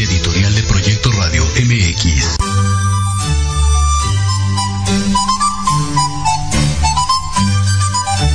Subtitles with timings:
[0.00, 2.36] editorial de Proyecto Radio MX.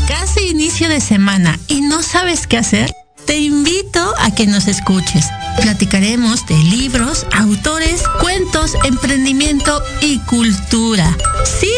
[0.07, 2.91] Casi inicio de semana y no sabes qué hacer.
[3.25, 5.27] Te invito a que nos escuches.
[5.61, 11.15] Platicaremos de libros, autores, cuentos, emprendimiento y cultura.
[11.59, 11.71] Sí,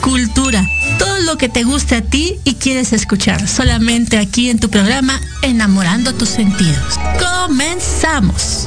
[0.00, 0.66] cultura.
[0.98, 3.46] Todo lo que te guste a ti y quieres escuchar.
[3.48, 6.98] Solamente aquí en tu programa Enamorando tus sentidos.
[7.18, 8.66] Comenzamos.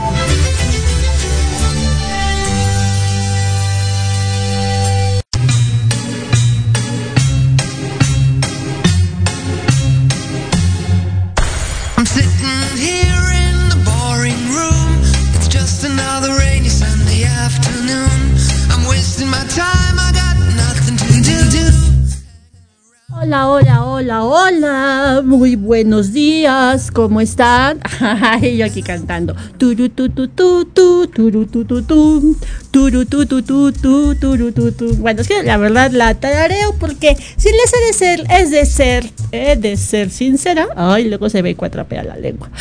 [23.31, 25.21] Hola, hola, hola, hola.
[25.23, 26.91] Muy buenos días.
[26.91, 27.79] ¿Cómo están?
[28.01, 29.33] Ay, yo aquí cantando.
[29.57, 32.35] Turu tu tu tu tu turu tu tu tu
[32.71, 34.95] turu tu tu tu tu turu tu tu.
[34.95, 38.65] Bueno, es que la verdad la tarareo porque si les he de ser, es de
[38.65, 40.67] ser, he de ser sincera.
[40.75, 42.51] Ay, luego se ve cuatrapea la lengua.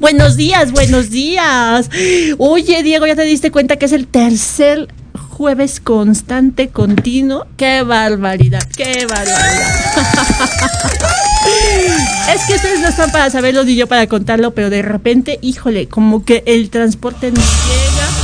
[0.00, 1.88] buenos días, buenos días.
[2.36, 4.86] Oye, Diego, ¿ya te diste cuenta que es el tercer
[5.34, 7.46] jueves constante, continuo.
[7.56, 8.62] ¡Qué barbaridad!
[8.76, 9.84] ¡Qué barbaridad!
[12.34, 15.88] es que ustedes no están para saberlo ni yo para contarlo, pero de repente, híjole,
[15.88, 18.23] como que el transporte no llega.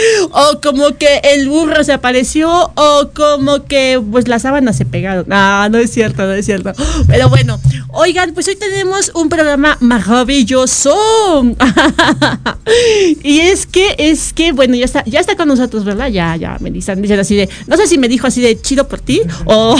[0.30, 5.24] o como que el burro se apareció, o como que pues las sábanas se pegaron.
[5.26, 6.72] No, no es cierto, no es cierto.
[7.06, 10.94] Pero bueno, oigan, pues hoy tenemos un programa maravilloso.
[13.22, 16.08] y es que, es que, bueno, ya está, ya está con nosotros, ¿verdad?
[16.08, 18.88] Ya, ya, me dicen, dicen así de, no sé si me dijo así de chido
[18.88, 19.76] por ti, o,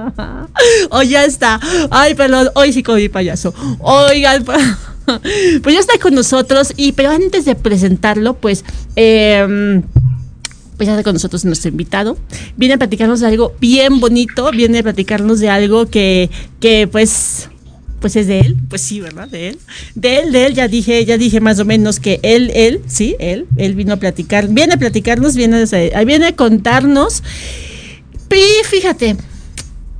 [0.90, 1.60] o ya está.
[1.90, 3.54] Ay, perdón, hoy sí comí payaso.
[3.80, 4.44] Oigan,
[5.62, 8.64] pues ya está con nosotros y pero antes de presentarlo pues
[8.96, 9.82] eh,
[10.76, 12.18] pues ya está con nosotros nuestro invitado
[12.56, 17.48] viene a platicarnos de algo bien bonito viene a platicarnos de algo que que pues
[18.00, 19.28] pues es de él, pues sí, ¿verdad?
[19.28, 19.58] De él.
[19.94, 23.16] De él, de él, ya dije, ya dije más o menos que él, él, sí,
[23.18, 27.22] él, él vino a platicar, viene a platicarnos, viene a, viene a contarnos.
[28.30, 29.16] Y fíjate,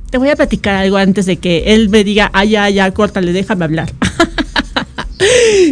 [0.09, 3.33] te voy a platicar algo antes de que él me diga, ah, ya, ya, córtale,
[3.33, 3.91] déjame hablar.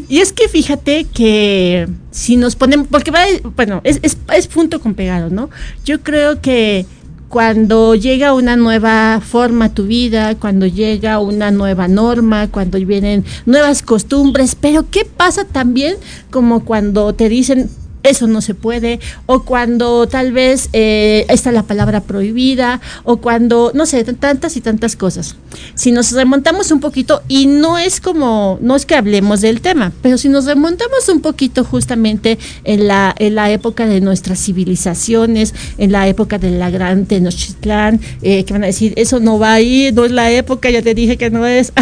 [0.10, 3.24] y es que fíjate que si nos ponemos, porque va,
[3.56, 5.50] bueno, es, es, es, punto con pegado, ¿no?
[5.86, 6.86] Yo creo que
[7.30, 13.26] cuando llega una nueva forma a tu vida, cuando llega una nueva norma, cuando vienen
[13.46, 15.96] nuevas costumbres, pero ¿qué pasa también
[16.30, 17.70] como cuando te dicen
[18.06, 23.72] eso no se puede, o cuando tal vez eh, está la palabra prohibida, o cuando,
[23.74, 25.36] no sé, tantas y tantas cosas.
[25.76, 29.92] Si nos remontamos un poquito, y no es como, no es que hablemos del tema,
[30.02, 35.54] pero si nos remontamos un poquito justamente en la, en la época de nuestras civilizaciones,
[35.78, 39.54] en la época de la gran Tenochtitlán, eh, que van a decir, eso no va
[39.54, 41.74] ahí, no es la época, ya te dije que no es.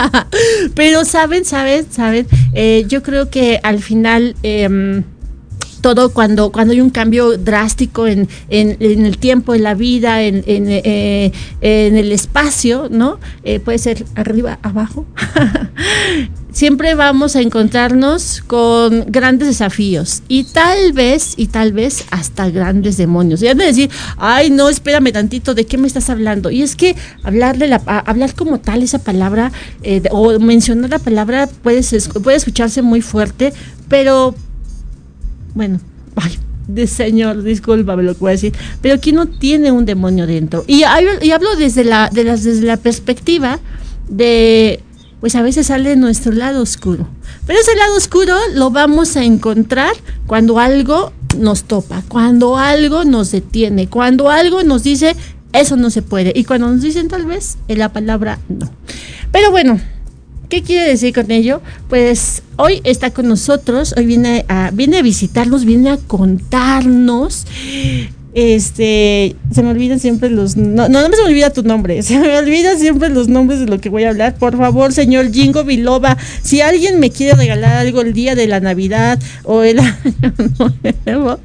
[0.74, 4.34] pero saben, saben, saben, eh, yo creo que al final...
[5.84, 10.42] Todo cuando, cuando hay un cambio drástico en, en, el tiempo, en la vida, en,
[10.46, 13.18] en, eh, el espacio, ¿no?
[13.42, 15.04] Eh, puede ser arriba, abajo.
[16.52, 22.96] Siempre vamos a encontrarnos con grandes desafíos y tal vez, y tal vez hasta grandes
[22.96, 23.42] demonios.
[23.42, 26.50] Y han de decir, ay, no, espérame tantito, ¿de qué me estás hablando?
[26.50, 27.76] Y es que hablar, de la,
[28.06, 31.82] hablar como tal esa palabra eh, o mencionar la palabra puede,
[32.22, 33.52] puede escucharse muy fuerte,
[33.90, 34.34] pero
[35.54, 35.80] bueno,
[36.16, 40.26] ay, de señor, discúlpame lo que voy a decir, pero aquí no tiene un demonio
[40.26, 40.64] dentro.
[40.66, 43.58] Y, hablo desde la, de las, desde la perspectiva
[44.08, 44.80] de
[45.24, 47.08] pues a veces sale nuestro lado oscuro.
[47.46, 49.92] Pero ese lado oscuro lo vamos a encontrar
[50.26, 55.16] cuando algo nos topa, cuando algo nos detiene, cuando algo nos dice,
[55.54, 56.32] eso no se puede.
[56.34, 58.70] Y cuando nos dicen tal vez, en la palabra no.
[59.32, 59.80] Pero bueno,
[60.54, 61.60] ¿Qué quiere decir con ello?
[61.88, 67.44] Pues hoy está con nosotros, hoy viene a, viene a visitarnos, viene a contarnos
[68.34, 70.56] este, se me olvidan siempre los.
[70.56, 72.02] No, no, me se me olvida tu nombre.
[72.04, 74.36] Se me olvidan siempre los nombres de lo que voy a hablar.
[74.36, 78.60] Por favor, señor Jingo Biloba, si alguien me quiere regalar algo el día de la
[78.60, 80.34] Navidad o el año
[81.06, 81.38] nuevo,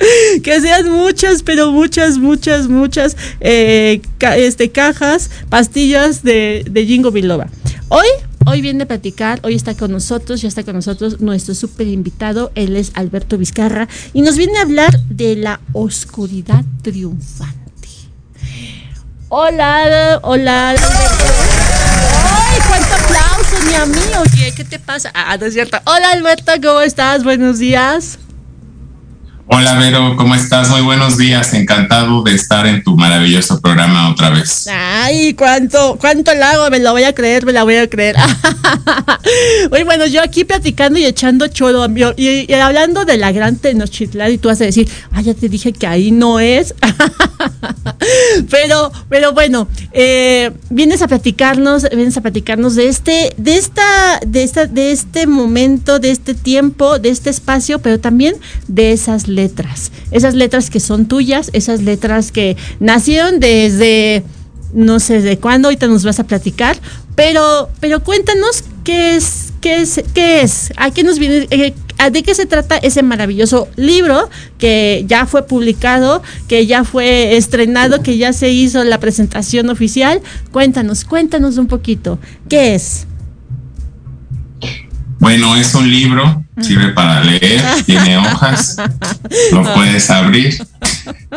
[0.44, 4.02] que sean muchas, pero muchas, muchas, muchas eh,
[4.38, 7.50] este, cajas, pastillas de, de Jingo Biloba.
[7.90, 8.08] Hoy
[8.52, 12.52] Hoy viene a platicar, hoy está con nosotros, ya está con nosotros nuestro súper invitado,
[12.56, 17.90] él es Alberto Vizcarra, y nos viene a hablar de la oscuridad triunfante.
[19.28, 20.72] Hola, hola.
[20.72, 24.24] ¡Ay, cuánto aplauso, mi amigo!
[24.56, 25.12] ¿qué te pasa?
[25.14, 25.78] Ah, no es cierto.
[25.86, 27.24] Hola, Alberto, ¿cómo estás?
[27.24, 28.18] Buenos días.
[29.52, 30.70] Hola Vero, ¿cómo estás?
[30.70, 34.68] Muy buenos días, encantado de estar en tu maravilloso programa otra vez.
[34.72, 38.16] Ay, cuánto, cuánto hago, me lo voy a creer, me la voy a creer.
[39.72, 44.34] Muy bueno, yo aquí platicando y echando choro, y, y, hablando de la gran Tenochtitlán,
[44.34, 46.76] y tú vas a decir, ay, ya te dije que ahí no es.
[48.52, 54.44] pero, pero bueno, eh, vienes a platicarnos, vienes a platicarnos de este, de esta, de
[54.44, 58.36] esta, de este momento, de este tiempo, de este espacio, pero también
[58.68, 64.24] de esas leyes letras, esas letras que son tuyas, esas letras que nacieron desde
[64.74, 66.78] no sé de cuándo, ahorita nos vas a platicar,
[67.16, 71.74] pero, pero cuéntanos qué es, qué es, qué es, a qué nos viene, eh,
[72.12, 78.02] de qué se trata ese maravilloso libro que ya fue publicado, que ya fue estrenado,
[78.02, 80.22] que ya se hizo la presentación oficial.
[80.52, 83.06] Cuéntanos, cuéntanos un poquito, ¿qué es?
[85.20, 88.78] Bueno, es un libro, sirve para leer, tiene hojas,
[89.52, 90.58] lo puedes abrir.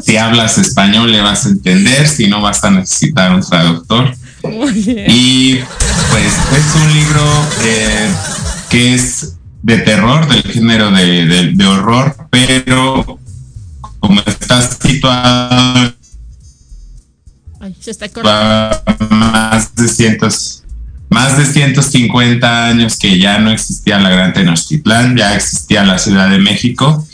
[0.01, 4.15] Si hablas español le vas a entender, si no vas a necesitar un traductor.
[4.45, 5.57] Y
[6.11, 8.11] pues es un libro eh,
[8.69, 13.19] que es de terror, del género de, horror, pero
[14.01, 15.95] como está situado
[17.61, 20.62] Ay, se está más de cientos
[21.13, 26.31] más de 150 años que ya no existía la Gran Tenochtitlán, ya existía la Ciudad
[26.31, 27.07] de México.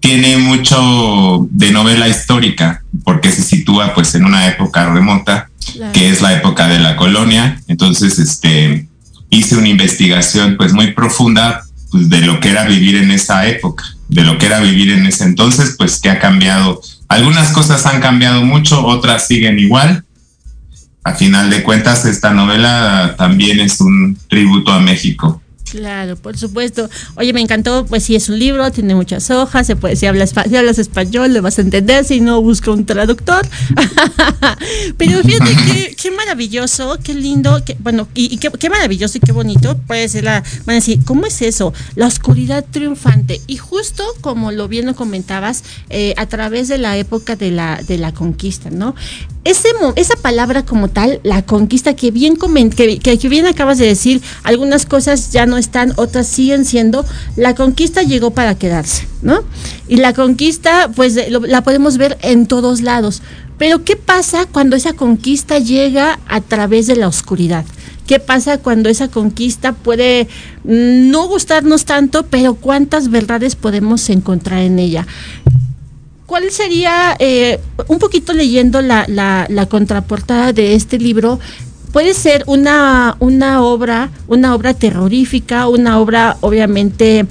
[0.00, 5.50] Tiene mucho de novela histórica, porque se sitúa pues en una época remota,
[5.92, 7.60] que es la época de la colonia.
[7.68, 8.88] Entonces, este,
[9.30, 13.84] hice una investigación pues muy profunda pues, de lo que era vivir en esa época,
[14.08, 16.80] de lo que era vivir en ese entonces, pues que ha cambiado.
[17.08, 20.04] Algunas cosas han cambiado mucho, otras siguen igual,
[21.04, 25.40] a final de cuentas esta novela también es un tributo a México.
[25.70, 26.88] Claro, por supuesto.
[27.16, 30.32] Oye, me encantó, pues sí es un libro, tiene muchas hojas, se puede, si hablas,
[30.48, 33.44] si hablas español lo vas a entender, si no busca un traductor.
[34.96, 40.08] Pero fíjate qué, maravilloso, qué lindo, qué, bueno, y, qué, maravilloso y qué bonito puede
[40.08, 41.74] ser la, van a decir, ¿cómo es eso?
[41.96, 43.40] La oscuridad triunfante.
[43.48, 47.82] Y justo como lo bien lo comentabas, eh, a través de la época de la,
[47.82, 48.94] de la conquista, ¿no?
[49.44, 52.36] Esa palabra como tal, la conquista que bien,
[52.74, 57.04] que, que, bien acabas de decir, algunas cosas ya no están, otras siguen siendo,
[57.36, 59.42] la conquista llegó para quedarse, ¿no?
[59.86, 63.22] Y la conquista, pues la podemos ver en todos lados.
[63.58, 67.64] Pero ¿qué pasa cuando esa conquista llega a través de la oscuridad?
[68.06, 70.28] ¿Qué pasa cuando esa conquista puede
[70.64, 75.06] mm, no gustarnos tanto, pero cuántas verdades podemos encontrar en ella?
[76.26, 81.38] ¿Cuál sería, eh, un poquito leyendo la, la, contraportada de este libro,
[81.92, 87.26] puede ser una, una obra, una obra terrorífica, una obra obviamente,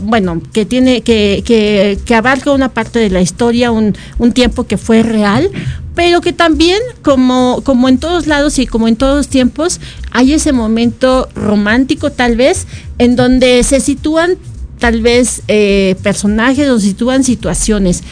[0.00, 4.64] bueno, que tiene, que, que, que, abarca una parte de la historia, un, un tiempo
[4.64, 5.50] que fue real,
[5.94, 9.78] pero que también, como, como en todos lados y como en todos tiempos,
[10.10, 12.66] hay ese momento romántico tal vez,
[12.98, 14.38] en donde se sitúan
[14.82, 18.02] tal vez eh, personajes o sitúan situaciones.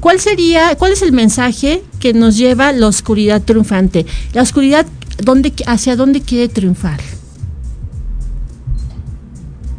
[0.00, 4.04] ¿Cuál sería, cuál es el mensaje que nos lleva la oscuridad triunfante?
[4.34, 4.84] La oscuridad,
[5.24, 7.00] ¿dónde, ¿hacia dónde quiere triunfar?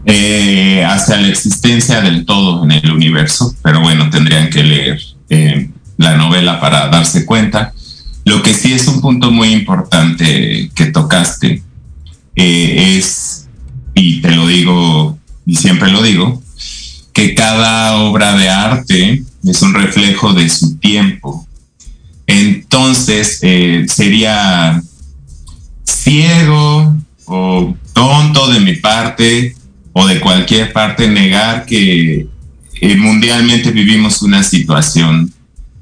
[0.06, 5.70] Eh, hacia la existencia del todo en el universo, pero bueno, tendrían que leer eh,
[5.98, 7.72] la novela para darse cuenta.
[8.26, 11.62] Lo que sí es un punto muy importante que tocaste
[12.34, 13.48] es,
[13.94, 16.42] y te lo digo y siempre lo digo,
[17.14, 21.48] que cada obra de arte es un reflejo de su tiempo.
[22.28, 24.82] Entonces, eh, sería
[25.84, 26.96] ciego
[27.26, 29.56] o tonto de mi parte
[29.94, 32.28] o de cualquier parte negar que
[32.80, 35.32] eh, mundialmente vivimos una situación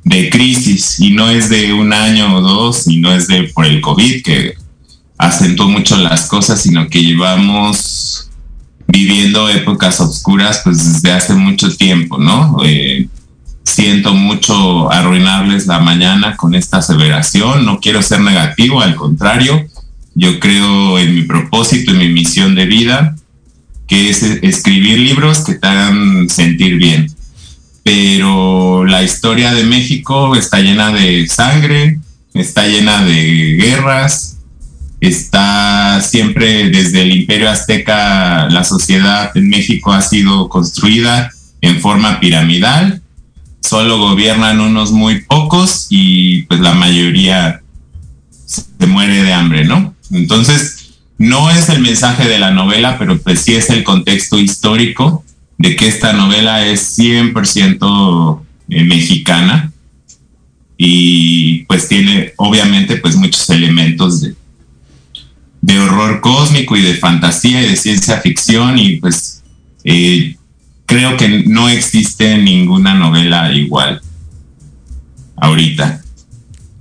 [0.04, 3.66] de crisis y no es de un año o dos y no es de por
[3.66, 4.56] el COVID que
[5.18, 8.09] acentuó mucho las cosas, sino que llevamos
[8.92, 12.58] viviendo épocas oscuras pues desde hace mucho tiempo, ¿no?
[12.64, 13.08] Eh,
[13.64, 19.66] siento mucho arruinarles la mañana con esta aseveración, no quiero ser negativo, al contrario,
[20.16, 23.16] yo creo en mi propósito, en mi misión de vida,
[23.88, 27.12] que es escribir libros que te hagan sentir bien.
[27.84, 32.00] Pero la historia de México está llena de sangre,
[32.34, 34.29] está llena de guerras,
[35.00, 41.32] está siempre desde el imperio azteca, la sociedad en México ha sido construida
[41.62, 43.02] en forma piramidal,
[43.62, 47.62] solo gobiernan unos muy pocos y pues la mayoría
[48.46, 49.94] se muere de hambre, ¿no?
[50.12, 50.80] Entonces,
[51.18, 55.24] no es el mensaje de la novela, pero pues sí es el contexto histórico
[55.58, 59.72] de que esta novela es 100% eh, mexicana
[60.78, 64.34] y pues tiene obviamente pues muchos elementos de,
[65.62, 69.44] de horror cósmico y de fantasía y de ciencia ficción y pues
[69.84, 70.36] eh,
[70.86, 74.02] creo que no existe ninguna novela igual
[75.38, 76.02] ahorita.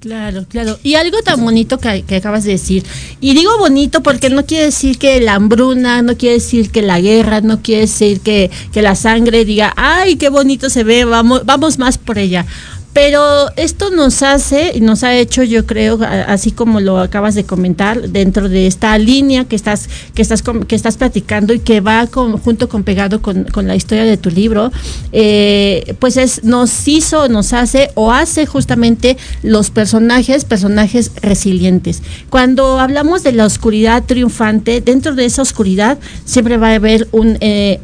[0.01, 0.79] Claro, claro.
[0.85, 2.85] Y algo tan bonito que, acabas de decir.
[3.21, 7.01] Y digo bonito porque no quiere decir que la hambruna, no quiere decir que la
[7.01, 11.45] guerra, no quiere decir que, que la sangre diga, ay, qué bonito se ve, vamos,
[11.45, 12.47] vamos más por ella.
[12.93, 17.45] Pero esto nos hace y nos ha hecho, yo creo, así como lo acabas de
[17.45, 22.07] comentar, dentro de esta línea que estás, que estás, que estás platicando y que va
[22.07, 24.73] junto con pegado con, la historia de tu libro,
[25.13, 32.03] eh, pues es, nos hizo, nos hace o hace justamente los personajes, personajes resilientes.
[32.31, 37.37] Cuando hablamos de la oscuridad triunfante, dentro de esa oscuridad siempre va a haber un
[37.41, 37.81] eh,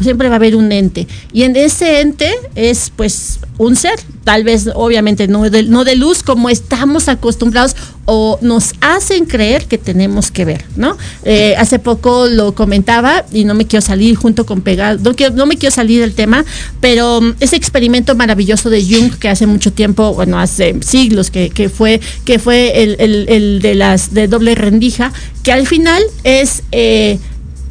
[0.00, 1.06] siempre va a haber un ente.
[1.32, 5.96] Y en ese ente es pues un ser, tal vez obviamente no de, no de
[5.96, 10.96] luz como estamos acostumbrados o nos hacen creer que tenemos que ver, ¿no?
[11.24, 15.46] Eh, hace poco lo comentaba y no me quiero salir junto con pegado, no, no
[15.46, 16.44] me quiero salir del tema,
[16.80, 21.50] pero mm, ese experimento maravilloso de Jung que hace mucho tiempo, bueno, hace siglos que,
[21.50, 25.12] que fue, que fue el, el, el, de las de doble rendija,
[25.42, 26.62] que al final es...
[26.72, 27.18] Eh,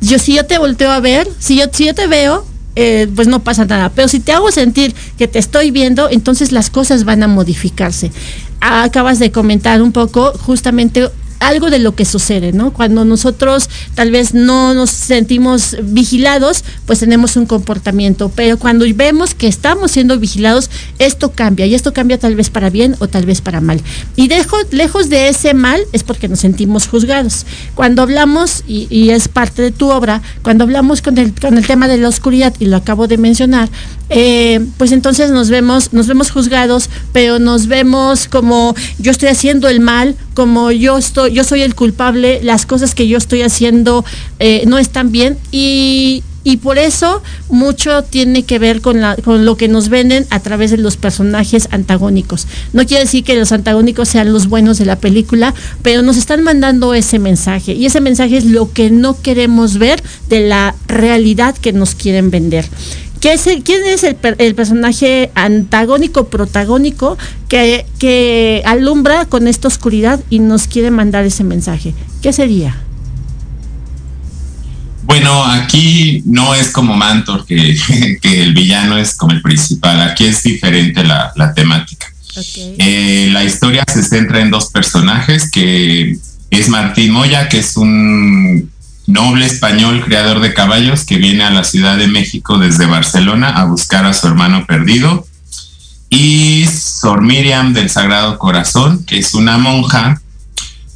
[0.01, 3.27] yo si yo te volteo a ver, si yo, si yo te veo, eh, pues
[3.27, 3.89] no pasa nada.
[3.89, 8.11] Pero si te hago sentir que te estoy viendo, entonces las cosas van a modificarse.
[8.61, 11.09] Acabas de comentar un poco justamente
[11.39, 12.71] algo de lo que sucede, ¿no?
[12.71, 19.33] Cuando nosotros tal vez no nos sentimos vigilados, pues tenemos un comportamiento, pero cuando vemos
[19.33, 23.25] que estamos siendo vigilados, esto cambia y esto cambia tal vez para bien o tal
[23.25, 23.81] vez para mal.
[24.15, 27.45] Y dejo, lejos de ese mal es porque nos sentimos juzgados.
[27.75, 31.87] Cuando hablamos, y, es parte de tu obra, cuando hablamos con el, con el tema
[31.87, 33.69] de la oscuridad, y lo acabo de mencionar,
[34.09, 39.69] eh, pues entonces nos vemos, nos vemos juzgados, pero nos vemos como yo estoy haciendo
[39.69, 44.05] el mal, como yo estoy, yo soy el culpable, las cosas que yo estoy haciendo
[44.39, 49.45] eh, no están bien y, y por eso mucho tiene que ver con, la, con
[49.45, 52.47] lo que nos venden a través de los personajes antagónicos.
[52.73, 56.43] No quiere decir que los antagónicos sean los buenos de la película, pero nos están
[56.43, 61.55] mandando ese mensaje y ese mensaje es lo que no queremos ver de la realidad
[61.57, 62.65] que nos quieren vender.
[63.19, 64.15] ¿Quién es el,
[64.55, 67.17] personaje antagónico, protagónico,
[67.49, 71.93] que, que alumbra con esta oscuridad y nos quiere mandar ese mensaje?
[72.21, 72.77] ¿Qué sería?
[75.09, 77.75] Bueno, aquí no es como Mantor, que,
[78.21, 79.99] el villano es como el principal.
[80.01, 82.05] Aquí es diferente la, temática.
[82.77, 86.15] Eh, la historia se centra en dos personajes, que
[86.51, 88.69] es Martín Moya, que es un
[89.09, 93.65] noble español criador de caballos que viene a la Ciudad de México desde Barcelona a
[93.65, 95.25] buscar a su hermano perdido.
[96.09, 100.21] Y Sor Miriam del Sagrado Corazón, que es una monja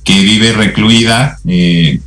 [0.03, 1.99] que vive recluida eh,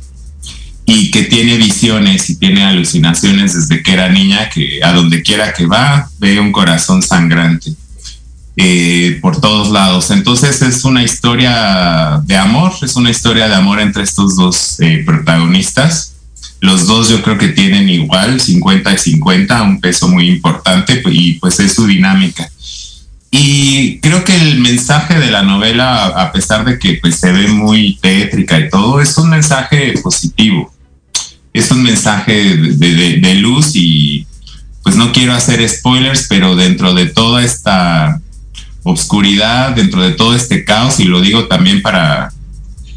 [0.85, 5.53] y que tiene visiones y tiene alucinaciones desde que era niña, que a donde quiera
[5.53, 7.73] que va ve un corazón sangrante.
[8.59, 10.09] Eh, por todos lados.
[10.09, 15.03] Entonces es una historia de amor, es una historia de amor entre estos dos eh,
[15.05, 16.15] protagonistas.
[16.59, 21.33] Los dos yo creo que tienen igual, 50 y 50, un peso muy importante y
[21.33, 22.49] pues es su dinámica.
[23.29, 27.49] Y creo que el mensaje de la novela, a pesar de que pues, se ve
[27.49, 30.73] muy tétrica y todo, es un mensaje positivo.
[31.53, 34.25] Es un mensaje de luz y
[34.81, 38.19] pues no quiero hacer spoilers, pero dentro de toda esta
[38.87, 42.31] obscuridad, dentro de todo este caos, y lo digo también para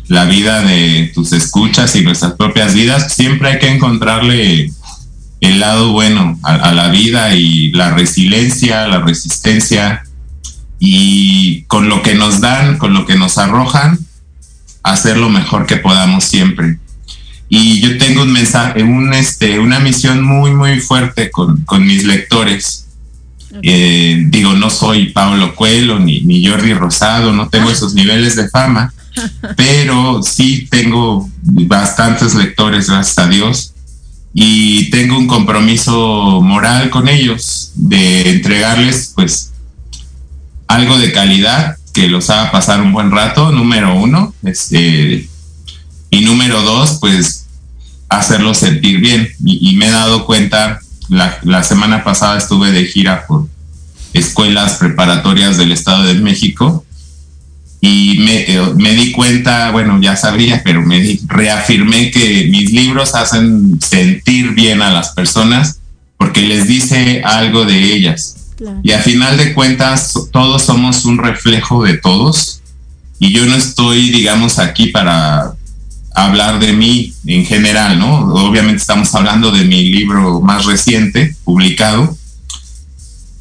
[0.06, 4.72] la vida de tus escuchas y nuestras propias vidas, siempre hay que encontrarle
[5.40, 10.02] el lado bueno a, la vida y la resiliencia, la resistencia
[10.78, 13.98] y con lo que nos dan, con lo que nos arrojan,
[14.82, 16.78] hacer lo mejor que podamos siempre.
[17.48, 22.04] Y yo tengo un mensaje, un, este, una misión muy, muy fuerte con, con mis
[22.04, 22.86] lectores.
[23.62, 27.72] Eh, digo, no soy Pablo Coelho ni, ni Jordi Rosado, no tengo ah.
[27.72, 28.92] esos niveles de fama,
[29.56, 33.74] pero sí tengo bastantes lectores, gracias a Dios,
[34.32, 39.52] y tengo un compromiso moral con ellos de entregarles pues
[40.68, 45.28] algo de calidad que los haga pasar un buen rato, número uno, este,
[46.10, 47.46] y número dos, pues
[48.08, 49.28] hacerlos sentir bien.
[49.44, 50.80] Y, me he dado cuenta,
[51.10, 53.46] la, la, semana pasada estuve de gira por
[54.14, 56.84] escuelas preparatorias del Estado de México
[57.80, 63.14] y me, eh, me di cuenta, bueno, ya sabría, pero me reafirmé que mis libros
[63.14, 65.80] hacen sentir bien a las personas
[66.18, 68.36] porque les dice algo de ellas.
[68.82, 72.60] Y a final de cuentas, todos somos un reflejo de todos.
[73.18, 75.54] Y yo no estoy, digamos, aquí para
[76.14, 78.32] hablar de mí en general, ¿no?
[78.34, 82.16] Obviamente estamos hablando de mi libro más reciente, publicado,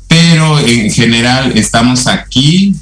[0.07, 2.75] pero en general estamos aquí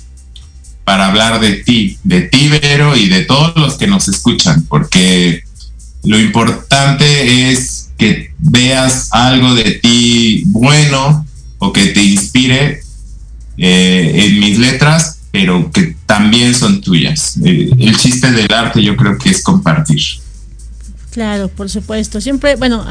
[0.83, 5.43] para hablar de ti, de ti, Vero, y de todos los que nos escuchan, porque
[6.03, 11.25] lo importante es que veas algo de ti bueno
[11.57, 12.81] o que te inspire
[13.57, 17.37] eh, en mis letras pero que también son tuyas.
[17.43, 20.01] Eh, el chiste del arte yo creo que es compartir.
[21.17, 22.21] Claro, por supuesto.
[22.21, 22.85] Siempre, bueno,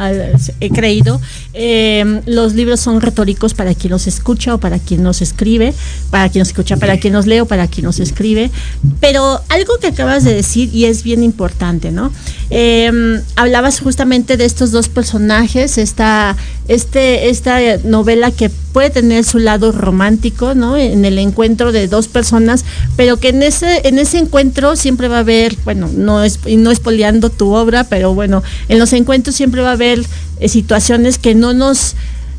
[0.59, 1.21] he creído,
[1.55, 5.73] eh, los libros son retóricos para quien los escucha o para quien nos escribe,
[6.11, 8.51] para quien nos escucha, para quien nos lee o para quien nos escribe.
[8.99, 12.11] Pero algo que acabas de decir y es bien importante, ¿no?
[12.51, 16.37] Eh, hablabas justamente de estos dos personajes, esta,
[16.67, 20.77] este, esta novela que puede tener su lado romántico, ¿no?
[20.77, 25.17] En el encuentro de dos personas, pero que en ese, en ese encuentro siempre va
[25.17, 29.63] a haber, bueno, no es, no espoleando tu obra, pero bueno, en los encuentros siempre
[29.63, 30.05] va a haber
[30.41, 31.95] eh, situaciones que no nos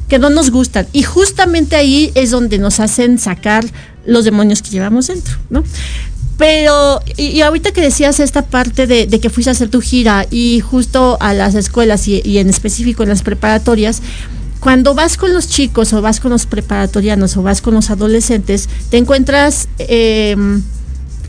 [0.10, 3.66] que no nos gustan y justamente ahí es donde nos hacen sacar
[4.06, 5.64] los demonios que llevamos dentro, ¿no?
[6.38, 10.60] Pero, y, ahorita que decías esta parte de, que fuiste a hacer tu gira y
[10.60, 14.04] justo a las escuelas y, en específico en las preparatorias,
[14.60, 18.70] cuando vas con los chicos o vas con los preparatorianos o vas con los adolescentes,
[18.92, 20.36] te encuentras eh,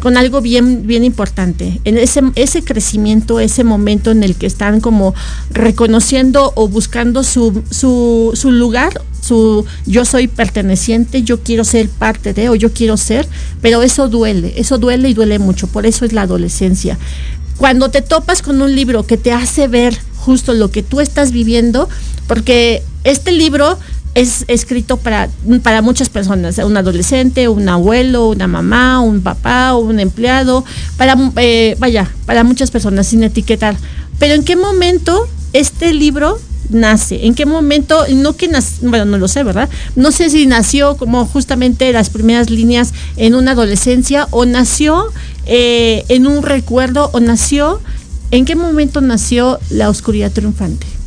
[0.01, 4.81] con algo bien, bien importante, en ese, ese crecimiento, ese momento en el que están
[4.81, 5.15] como
[5.51, 12.33] reconociendo o buscando su, su, su lugar, su yo soy perteneciente, yo quiero ser parte
[12.33, 13.29] de o yo quiero ser,
[13.61, 16.99] pero eso duele, eso duele y duele mucho, por eso es la adolescencia.
[17.57, 21.33] Cuando te topas con un libro que te hace ver justo lo que tú estás
[21.33, 21.89] viviendo,
[22.29, 23.79] porque este libro
[24.19, 25.29] es escrito para,
[25.63, 30.65] para muchas personas, un adolescente, un abuelo, una mamá, un papá, un empleado,
[30.97, 33.77] para, eh, vaya, para muchas personas sin etiquetar.
[34.19, 36.37] Pero ¿en qué momento este libro
[36.69, 37.27] nace?
[37.27, 38.07] ¿En qué momento?
[38.13, 38.51] No que
[38.83, 39.69] bueno, no lo sé, ¿verdad?
[39.95, 45.13] No sé si nació como justamente las primeras líneas en una adolescencia o nació
[45.47, 47.81] eh, en un recuerdo o nació,
[48.33, 50.98] ¿en qué momento nació la oscuridad triunfante?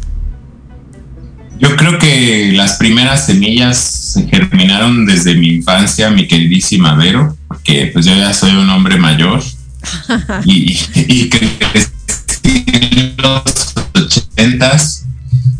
[1.62, 7.92] Yo creo que las primeras semillas se germinaron desde mi infancia, mi queridísima Vero, porque
[7.94, 9.42] pues yo ya soy un hombre mayor.
[10.46, 15.06] Y, y crecí en los ochentas.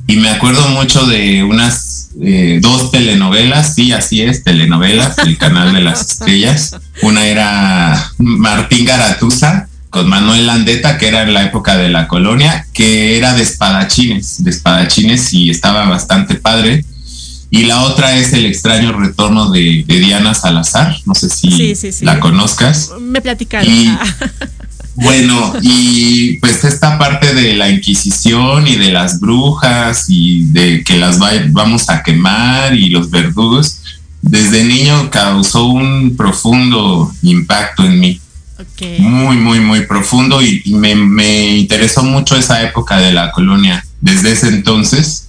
[0.08, 5.74] Y me acuerdo mucho de unas eh, dos telenovelas, sí, así es, telenovelas, el canal
[5.74, 6.76] de las estrellas.
[7.02, 12.66] Una era Martín Garatusa con Manuel Landeta, que era en la época de la colonia,
[12.74, 16.86] que era de espadachines, de espadachines y estaba bastante padre.
[17.50, 21.76] Y la otra es el extraño retorno de, Diana Salazar, no sé si
[22.06, 22.92] la conozcas.
[23.02, 23.70] Me platicaron.
[24.96, 30.98] bueno, y pues esta parte de la Inquisición y de las brujas y de que
[30.98, 31.20] las
[31.52, 33.82] vamos a quemar y los verdugos,
[34.22, 38.21] desde niño causó un profundo impacto en mí.
[39.00, 44.50] Muy, muy, muy profundo y, me, interesó mucho esa época de la colonia desde ese
[44.50, 45.28] entonces.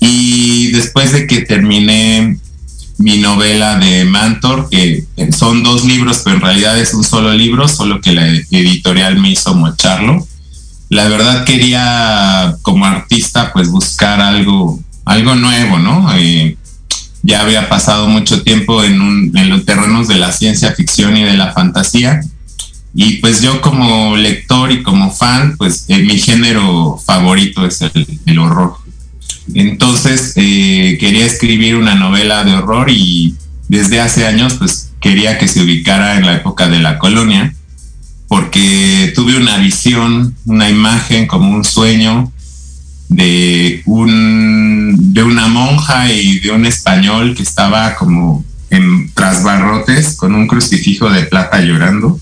[0.00, 2.38] Y después de que terminé
[2.98, 5.04] mi novela de Mantor, que
[5.36, 9.30] son dos libros, pero en realidad es un solo libro, solo que la editorial me
[9.30, 10.26] hizo mocharlo.
[10.88, 16.08] La verdad quería como artista pues buscar algo, algo nuevo, ¿no?
[16.16, 16.56] Eh,
[17.22, 21.36] ya había pasado mucho tiempo en, en los terrenos de la ciencia ficción y de
[21.36, 22.20] la fantasía
[22.94, 28.20] Y pues yo como lector y como fan, pues eh, mi género favorito es el,
[28.26, 28.76] el horror.
[29.54, 33.34] Entonces eh, quería escribir una novela de horror y
[33.68, 37.54] desde hace años pues quería que se ubicara en la época de la colonia
[38.26, 42.30] porque tuve una visión, una imagen como un sueño
[43.08, 50.14] de un de una monja y de un español que estaba como en tras barrotes
[50.14, 52.20] con un crucifijo de plata llorando.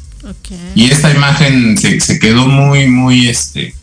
[0.74, 3.74] Y esta imagen se, se quedó muy, muy, este,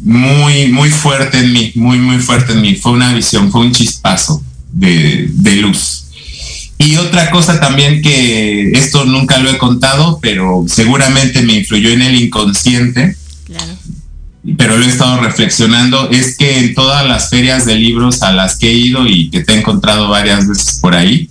[0.00, 2.74] muy, muy fuerte en mí, muy, muy fuerte en mí.
[2.76, 6.04] Fue una visión, fue un chispazo de, de luz.
[6.78, 12.02] Y otra cosa también que esto nunca lo he contado, pero seguramente me influyó en
[12.02, 13.72] el inconsciente, Claro.
[14.56, 18.56] pero lo he estado reflexionando, es que en todas las ferias de libros a las
[18.58, 21.28] que he ido y que te he encontrado varias veces por ahí,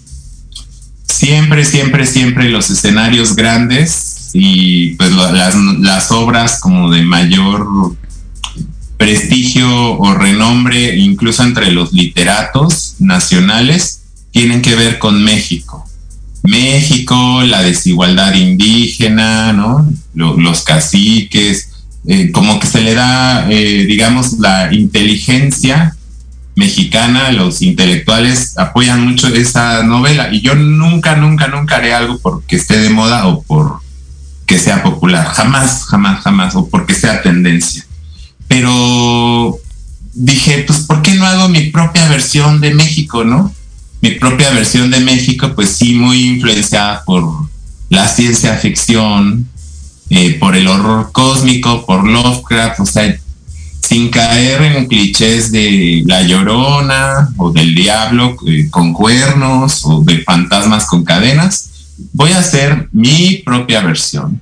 [1.07, 7.95] siempre, siempre, siempre los escenarios grandes y pues las, obras como de mayor
[8.97, 15.83] prestigio o renombre, incluso entre los literatos nacionales, tienen que ver con México.
[16.43, 19.89] México, la desigualdad indígena, ¿no?
[20.13, 21.71] Lo- los caciques,
[22.07, 25.96] eh, como que se le da, eh, digamos, la inteligencia
[26.57, 32.55] mexicana, los intelectuales apoyan mucho esa novela y yo nunca, nunca, nunca haré algo porque
[32.55, 33.79] esté de moda o por
[34.47, 37.85] que sea popular, jamás, jamás, jamás, o porque sea tendencia.
[38.47, 39.59] Pero
[40.13, 43.53] dije, pues, ¿por qué no hago mi propia versión de México, no?
[44.01, 47.23] Mi propia versión de México, pues sí, muy influenciada por
[47.89, 49.47] la ciencia ficción,
[50.09, 53.15] eh, por el horror cósmico, por Lovecraft, o sea,
[53.81, 60.23] sin caer en clichés de la llorona o del diablo eh, con cuernos o de
[60.23, 61.69] fantasmas con cadenas,
[62.13, 64.41] voy a hacer mi propia versión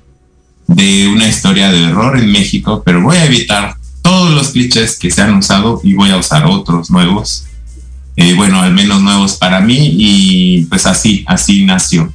[0.66, 5.10] de una historia de horror en México, pero voy a evitar todos los clichés que
[5.10, 7.44] se han usado y voy a usar otros nuevos,
[8.16, 12.12] eh, bueno, al menos nuevos para mí y pues así, así nació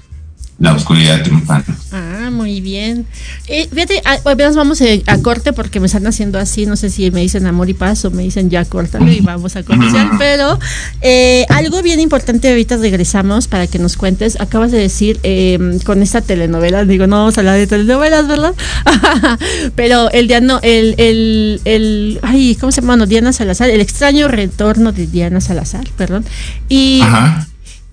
[0.61, 1.73] la oscuridad triunfante.
[1.91, 3.07] Ah, muy bien.
[3.47, 7.09] Eh, fíjate, apenas vamos eh, a, corte porque me están haciendo así, no sé si
[7.09, 10.59] me dicen amor y paz o me dicen ya córtalo y vamos a comercial, pero
[11.01, 16.03] eh, algo bien importante ahorita regresamos para que nos cuentes, acabas de decir eh, con
[16.03, 18.53] esta telenovela, digo, no vamos a hablar de telenovelas, ¿verdad?
[19.75, 22.97] pero el Diano, el, el, el, ay, ¿cómo se llama?
[22.97, 26.23] No, Diana Salazar, el extraño retorno de Diana Salazar, perdón.
[26.69, 27.47] Y Ajá.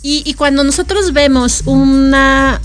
[0.08, 2.62] Y, y cuando nosotros vemos una,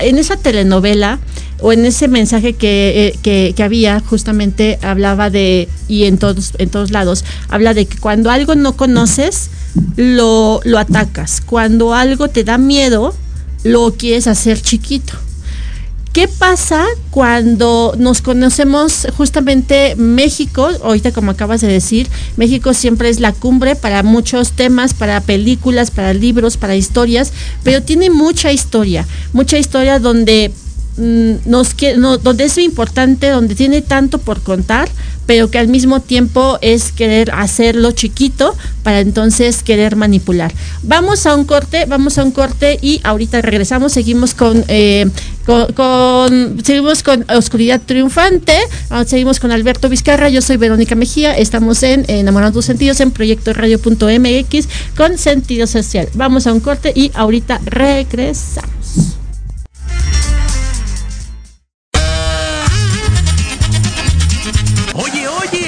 [0.00, 1.18] en esa telenovela
[1.62, 6.52] o en ese mensaje que, eh, que, que había, justamente hablaba de, y en todos,
[6.58, 9.48] en todos lados, habla de que cuando algo no conoces,
[9.96, 11.40] lo, lo atacas.
[11.40, 13.14] Cuando algo te da miedo,
[13.64, 15.14] lo quieres hacer chiquito.
[16.12, 20.68] ¿Qué pasa cuando nos conocemos justamente México?
[20.82, 25.90] Ahorita como acabas de decir, México siempre es la cumbre para muchos temas, para películas,
[25.90, 30.50] para libros, para historias, pero tiene mucha historia, mucha historia donde
[30.98, 34.88] no, donde es importante, donde tiene tanto por contar,
[35.26, 40.52] pero que al mismo tiempo es querer hacerlo chiquito para entonces querer manipular.
[40.82, 45.06] Vamos a un corte, vamos a un corte y ahorita regresamos, seguimos con, eh,
[46.64, 48.56] seguimos con Oscuridad Triunfante,
[48.88, 53.10] ah, seguimos con Alberto Vizcarra, yo soy Verónica Mejía, estamos en Enamorando tus sentidos en
[53.10, 56.08] Proyecto Radio.mx con sentido social.
[56.14, 59.17] Vamos a un corte y ahorita regresamos.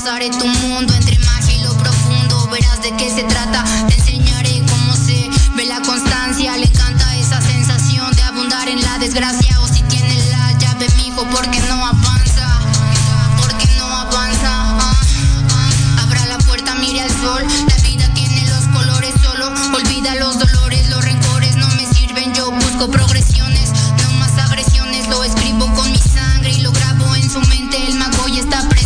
[0.00, 2.48] Destrozaré tu mundo entre magia y lo profundo.
[2.48, 3.62] Verás de qué se trata.
[3.86, 6.56] Te enseñaré cómo se ve la constancia.
[6.56, 9.60] Le encanta esa sensación de abundar en la desgracia.
[9.60, 12.60] O si tiene la llave, mijo, porque no avanza.
[13.36, 14.78] Porque no avanza.
[16.02, 17.44] Abra la puerta, mire al sol.
[17.68, 19.52] La vida tiene los colores solo.
[19.74, 22.32] Olvida los dolores, los rencores no me sirven.
[22.32, 23.70] Yo busco progresiones,
[24.02, 25.08] no más agresiones.
[25.08, 27.86] Lo escribo con mi sangre y lo grabo en su mente.
[27.86, 28.79] El mago ya está presente.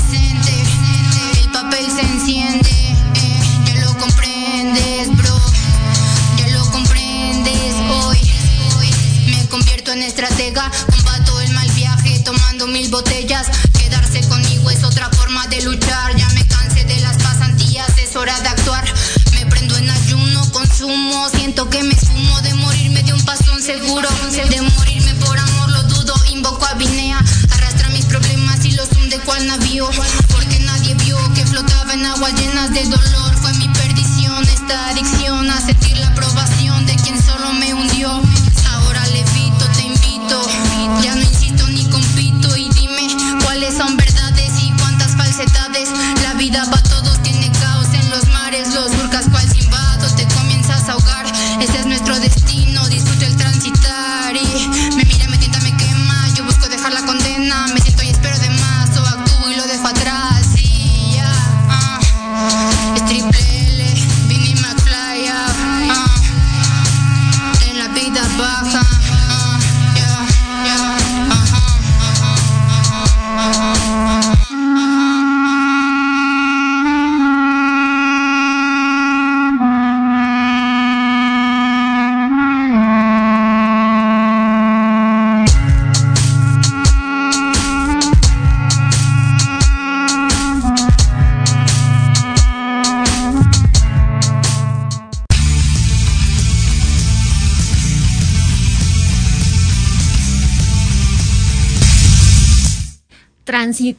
[10.02, 10.70] estratega.
[10.90, 13.46] Combato el mal viaje tomando mil botellas.
[13.78, 16.16] Quedarse conmigo es otra forma de luchar.
[16.16, 18.84] Ya me cansé de las pasantías, es hora de actuar.
[19.32, 21.28] Me prendo en ayuno, consumo.
[21.30, 24.08] Siento que me sumo de morirme de un pasón seguro.
[24.50, 26.14] De morirme por amor lo dudo.
[26.30, 27.18] Invoco a Vinea.
[27.52, 29.88] Arrastra mis problemas y los hunde cual navío.
[30.28, 33.34] Porque nadie vio que flotaba en aguas llenas de dolor.
[33.40, 36.43] Fue mi perdición esta adicción a sentir la aprobación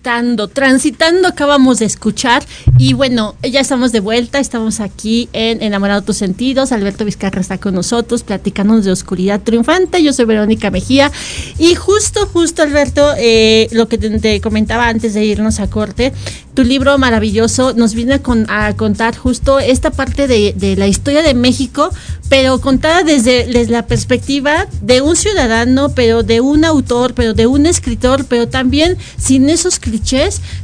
[0.06, 2.46] Transitando, transitando acabamos de escuchar.
[2.78, 7.58] Y bueno, ya estamos de vuelta, estamos aquí en Enamorado tus sentidos, Alberto Vizcarra está
[7.58, 11.12] con nosotros platicándonos de Oscuridad Triunfante, yo soy Verónica Mejía.
[11.58, 16.14] Y justo, justo Alberto, eh, lo que te, comentaba antes de irnos a corte,
[16.54, 21.24] tu libro maravilloso nos viene con, a contar justo esta parte de, de la historia
[21.24, 21.90] de México,
[22.30, 27.48] pero contada desde, desde la perspectiva de un ciudadano, pero de un autor, pero de
[27.48, 29.80] un escritor, pero también sin esos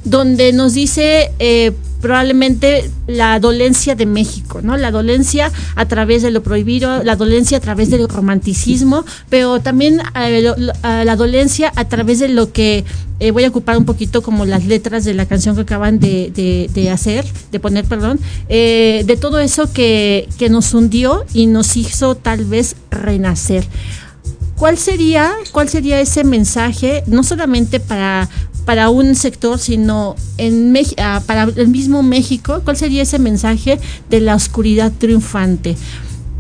[0.04, 4.76] donde nos dice eh, probablemente la dolencia de México, ¿no?
[4.76, 10.02] La dolencia a través de lo prohibido, la dolencia a través del romanticismo, pero también
[10.16, 12.84] eh, a la dolencia a través de lo que
[13.20, 16.90] eh, voy a ocupar un poquito como las letras de la canción que acaban de,
[16.92, 22.16] hacer, de poner, perdón, eh, de todo eso que, que nos hundió y nos hizo
[22.16, 23.64] tal vez renacer.
[24.62, 28.30] ¿Cuál sería, cuál sería ese mensaje, no solamente para,
[28.66, 32.62] para un sector, sino en Mex- ah, para el mismo México?
[32.64, 35.76] ¿Cuál sería ese mensaje de la oscuridad triunfante?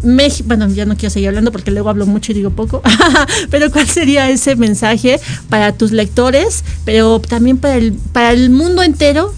[0.03, 2.81] Mex- bueno, ya no quiero seguir hablando porque luego hablo mucho y digo poco,
[3.51, 5.19] pero ¿cuál sería ese mensaje
[5.49, 9.33] para tus lectores, pero también para el, para el mundo entero,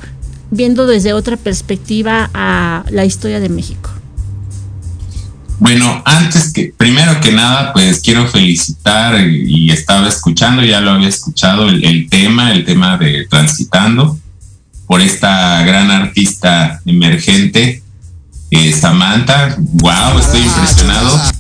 [0.52, 3.90] viendo desde otra perspectiva a la historia de México?
[5.64, 11.08] Bueno, antes que, primero que nada, pues quiero felicitar y, estaba escuchando, ya lo había
[11.08, 14.20] escuchado, el, el tema, el tema de Transitando,
[14.88, 17.82] por esta gran artista emergente,
[18.52, 19.56] eh, Samantha.
[19.58, 21.22] Wow, estoy impresionado.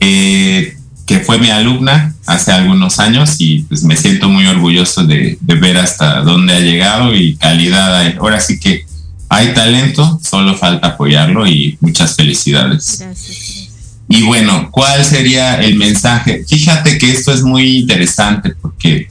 [0.00, 0.76] Eh,
[1.06, 5.54] que fue mi alumna hace algunos años y pues me siento muy orgulloso de, de
[5.56, 8.14] ver hasta dónde ha llegado y calidad.
[8.18, 8.86] Ahora sí que
[9.28, 12.98] hay talento, solo falta apoyarlo y muchas felicidades.
[13.00, 13.68] Gracias.
[14.08, 16.44] Y bueno, ¿cuál sería el mensaje?
[16.48, 19.08] Fíjate que esto es muy interesante porque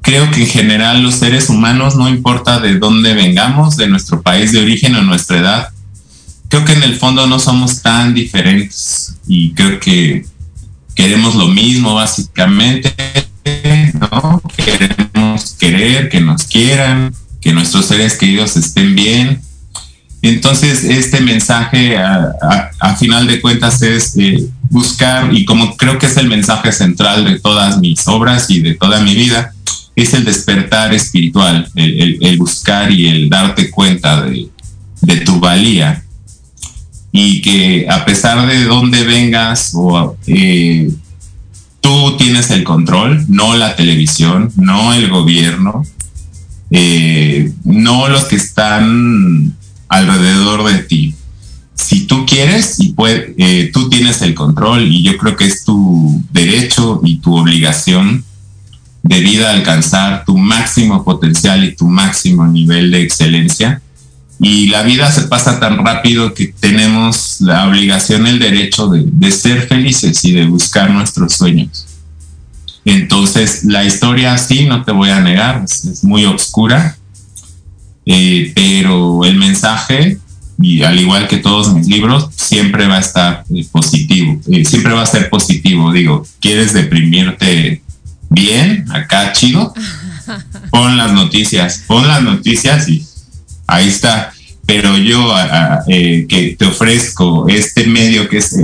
[0.00, 4.50] creo que en general los seres humanos, no importa de dónde vengamos, de nuestro país
[4.50, 5.68] de origen o nuestra edad,
[6.48, 10.26] creo que en el fondo no somos tan diferentes y creo que
[10.96, 12.92] queremos lo mismo básicamente,
[13.94, 14.42] ¿no?
[14.56, 17.14] Queremos querer, que nos quieran,
[17.44, 19.40] que nuestros seres queridos estén bien.
[20.22, 26.16] Entonces, este mensaje, a, final de cuentas, es eh, buscar, y como creo que es
[26.16, 29.52] el mensaje central de todas mis obras y de toda mi vida,
[29.94, 34.48] es el despertar espiritual, el, buscar y el darte cuenta de,
[35.02, 36.02] de tu valía.
[37.12, 40.90] Y que a pesar de dónde vengas, o, eh,
[41.82, 45.84] tú tienes el control, no la televisión, no el gobierno,
[46.76, 49.54] eh, no los que están
[49.88, 51.14] alrededor de ti.
[51.76, 52.96] Si tú quieres y
[53.38, 58.24] eh, tú tienes el control y yo creo que es tu derecho y tu obligación
[59.04, 63.80] de vida alcanzar tu máximo potencial y tu máximo nivel de excelencia.
[64.40, 69.30] Y la vida se pasa tan rápido que tenemos la obligación, el derecho de, de
[69.30, 71.86] ser felices y de buscar nuestros sueños.
[72.84, 76.96] Entonces, la historia sí, no te voy a negar, es, es muy oscura,
[78.06, 80.18] eh, pero el mensaje,
[80.60, 84.92] y al igual que todos mis libros, siempre va a estar eh, positivo, eh, siempre
[84.92, 85.92] va a ser positivo.
[85.92, 87.82] Digo, ¿quieres deprimirte
[88.30, 89.72] bien, acá chido?
[90.70, 93.04] Pon las noticias, pon las noticias y
[93.66, 94.32] ahí está.
[94.66, 95.42] Pero yo a-
[95.74, 98.56] a- que te ofrezco este medio que es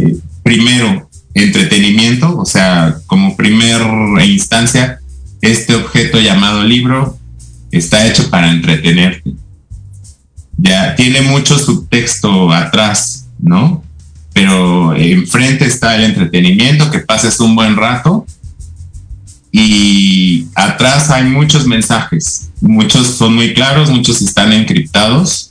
[0.43, 3.83] primero entretenimiento, o sea, como primer
[4.25, 5.01] instancia,
[5.41, 7.19] este objeto llamado libro
[7.71, 9.35] está hecho para entretenerte.
[10.57, 13.83] ya tiene mucho subtexto atrás, ¿no?
[14.35, 18.27] Pero enfrente está el entretenimiento, que pases un buen rato
[19.53, 25.51] y atrás hay muchos mensajes, muchos son muy claros, muchos están encriptados,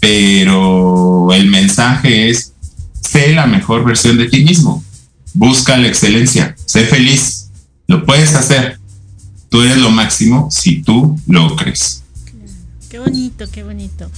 [0.00, 2.52] pero el mensaje es,
[3.00, 4.82] sé la mejor versión de ti mismo,
[5.34, 7.50] busca la excelencia, sé feliz,
[7.86, 8.78] lo puedes hacer,
[9.48, 12.02] tú eres lo máximo si tú lo crees.
[12.88, 14.10] Qué bonito, qué bonito.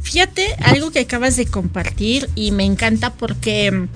[0.00, 3.88] Fíjate, algo que acabas de compartir y me encanta porque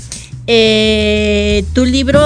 [0.47, 2.21] eh, tu libro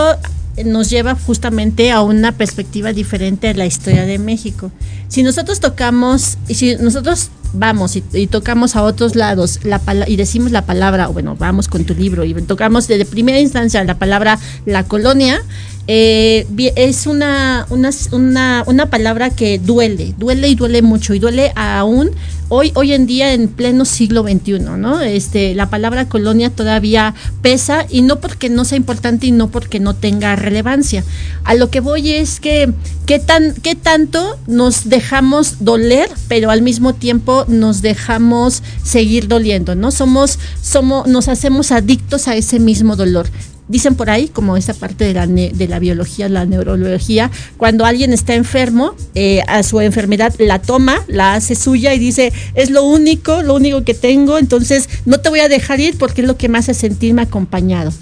[0.64, 4.70] nos lleva justamente a una perspectiva diferente de la historia de México.
[5.08, 10.52] Si nosotros tocamos, si nosotros vamos y, y tocamos a otros lados la y decimos
[10.52, 14.38] la palabra, o bueno, vamos con tu libro y tocamos desde primera instancia la palabra
[14.66, 15.42] la colonia,
[15.88, 21.52] eh, es una, una, una, una palabra que duele, duele y duele mucho y duele
[21.56, 22.10] aún
[22.48, 25.00] hoy, hoy en día en pleno siglo XXI, ¿no?
[25.00, 29.80] Este, la palabra colonia todavía pesa y no porque no sea importante y no porque
[29.80, 31.02] no tenga relevancia.
[31.44, 32.72] A lo que voy es que
[33.06, 39.74] qué tan, qué tanto nos dejamos doler, pero al mismo tiempo nos dejamos seguir doliendo,
[39.74, 39.90] ¿no?
[39.90, 43.28] Somos, somos, nos hacemos adictos a ese mismo dolor
[43.72, 48.12] dicen por ahí, como esa parte de la, de la biología, la neurología, cuando alguien
[48.12, 52.84] está enfermo, eh, a su enfermedad la toma, la hace suya y dice, es lo
[52.84, 56.36] único, lo único que tengo, entonces no te voy a dejar ir porque es lo
[56.36, 57.92] que me hace sentirme acompañado.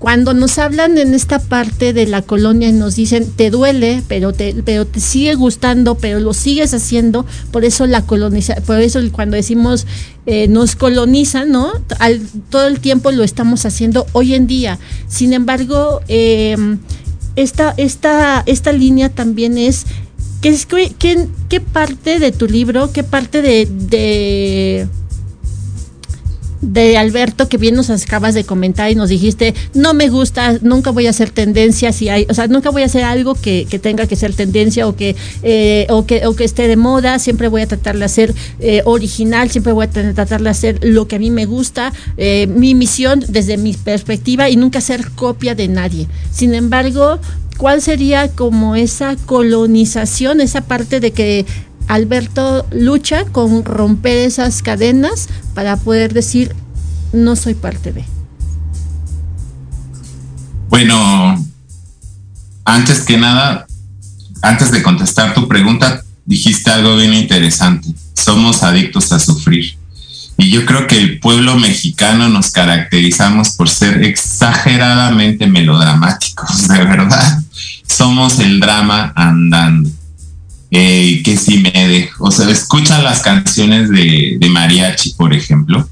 [0.00, 4.32] Cuando nos hablan en esta parte de la colonia y nos dicen, te duele, pero
[4.32, 8.98] te, pero te sigue gustando, pero lo sigues haciendo, por eso la coloniza, por eso
[9.12, 9.86] cuando decimos
[10.26, 11.72] eh, nos colonizan, ¿no?
[12.50, 14.78] Todo el tiempo lo estamos haciendo hoy en día.
[15.08, 16.56] Sin embargo, eh,
[17.36, 19.84] esta, esta, esta línea también es
[20.40, 24.86] ¿qué, es- qué, qué parte de tu libro, qué parte de, de
[26.62, 30.90] de Alberto que bien nos acabas de comentar y nos dijiste, no me gusta, nunca
[30.90, 33.78] voy a hacer tendencia si hay, o sea, nunca voy a hacer algo que, que
[33.78, 37.48] tenga que ser tendencia o que, eh, o que o que esté de moda, siempre
[37.48, 41.16] voy a tratar de hacer eh, original, siempre voy a tratar de hacer lo que
[41.16, 45.66] a mí me gusta, eh, mi misión desde mi perspectiva y nunca ser copia de
[45.66, 46.06] nadie.
[46.30, 47.18] Sin embargo,
[47.58, 51.44] ¿cuál sería como esa colonización, esa parte de que
[51.88, 56.54] Alberto lucha con romper esas cadenas para poder decir,
[57.12, 58.04] no soy parte de.
[60.68, 61.44] Bueno,
[62.64, 63.66] antes que nada,
[64.40, 67.88] antes de contestar tu pregunta, dijiste algo bien interesante.
[68.14, 69.76] Somos adictos a sufrir.
[70.38, 77.42] Y yo creo que el pueblo mexicano nos caracterizamos por ser exageradamente melodramáticos, de verdad.
[77.86, 79.90] Somos el drama andando.
[80.74, 85.86] Eh, que si me dejo, o sea, escucha las canciones de, de mariachi, por ejemplo,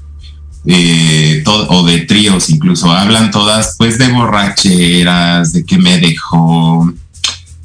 [0.65, 6.91] eh, o de tríos incluso, hablan todas pues de borracheras, de que me dejó,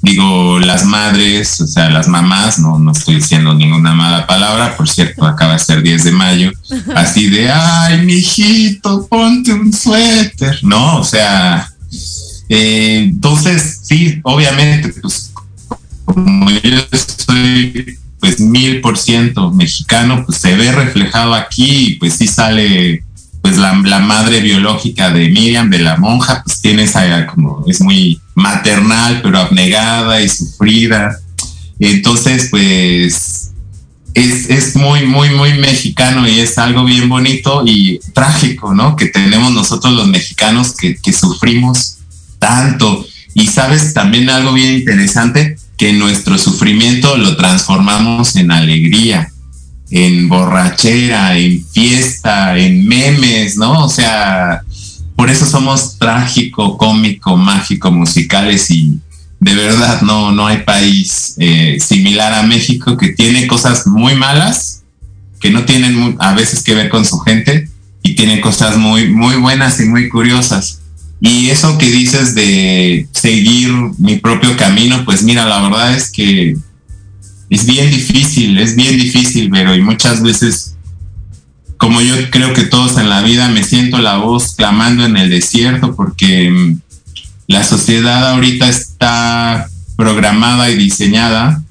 [0.03, 4.87] digo, las madres, o sea, las mamás, no, no estoy diciendo ninguna mala palabra, por
[4.87, 6.53] cierto, acaba de ser 10 de mayo,
[6.95, 10.99] así de, ay, mijito, ponte un suéter, ¿no?
[10.99, 11.71] O sea,
[12.51, 15.33] eh, entonces, sí, obviamente, pues
[16.07, 16.79] como yo
[17.27, 23.05] soy pues mil por ciento mexicano, pues se ve reflejado aquí y pues sí sale
[23.43, 27.81] pues la, la madre biológica de Miriam, de la monja, pues tiene esa como, es
[27.81, 31.19] muy maternal, pero abnegada y sufrida.
[31.79, 33.53] Entonces, pues
[34.15, 38.97] es, es muy, muy, muy mexicano y es algo bien bonito y trágico, ¿no?
[38.97, 41.99] Que tenemos nosotros los mexicanos que, que sufrimos
[42.39, 43.07] tanto.
[43.35, 49.33] Y sabes también algo bien interesante, que nuestro sufrimiento lo transformamos en alegría,
[49.91, 53.85] en borrachera, en fiesta, en memes, ¿no?
[53.85, 54.63] O sea,
[55.15, 58.99] por eso somos trágico, cómico, mágico, musicales y
[59.39, 64.83] de verdad no, no hay país eh, similar a México que tiene cosas muy malas,
[65.41, 67.69] que no tienen a veces que ver con su gente
[68.03, 70.81] y tiene cosas muy, muy buenas y muy curiosas.
[71.21, 76.57] Y eso que dices de seguir mi propio camino, pues mira, la verdad es que
[77.49, 80.77] es bien difícil, es bien difícil, pero y muchas veces,
[81.79, 85.31] como yo creo que todos en la vida, me siento la voz clamando en el
[85.31, 86.81] desierto porque mm,
[87.47, 91.63] la sociedad ahorita está programada y diseñada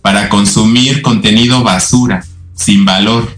[0.00, 2.24] para consumir contenido basura,
[2.54, 3.37] sin valor.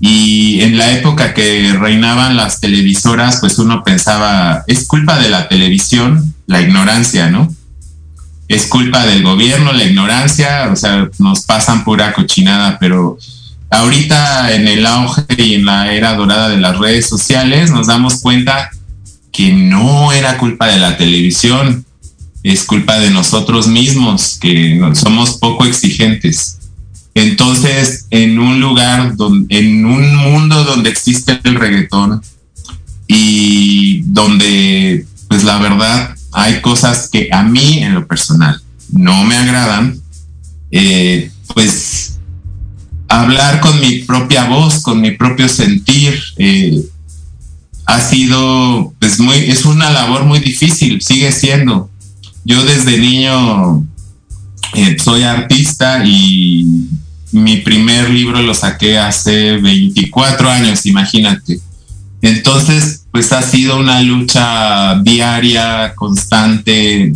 [0.00, 5.46] Y en la época que reinaban las televisoras, pues uno pensaba, es culpa de la
[5.46, 7.54] televisión, la ignorancia, ¿no?
[8.48, 13.18] Es culpa del gobierno, la ignorancia, o sea, nos pasan pura cochinada, pero
[13.70, 18.20] ahorita en el auge y en la era dorada de las redes sociales nos damos
[18.20, 18.70] cuenta
[19.30, 21.84] que no era culpa de la televisión,
[22.42, 26.59] es culpa de nosotros mismos, que somos poco exigentes.
[27.14, 32.22] Entonces, en un lugar, donde, en un mundo donde existe el reggaetón
[33.08, 38.60] y donde, pues la verdad, hay cosas que a mí en lo personal
[38.92, 40.00] no me agradan,
[40.70, 42.18] eh, pues
[43.08, 46.80] hablar con mi propia voz, con mi propio sentir, eh,
[47.86, 51.90] ha sido, pues muy, es una labor muy difícil, sigue siendo.
[52.44, 53.84] Yo desde niño
[54.74, 56.64] eh, soy artista y
[57.32, 61.60] mi primer libro lo saqué hace 24 años, imagínate.
[62.22, 67.12] Entonces, pues ha sido una lucha diaria, constante,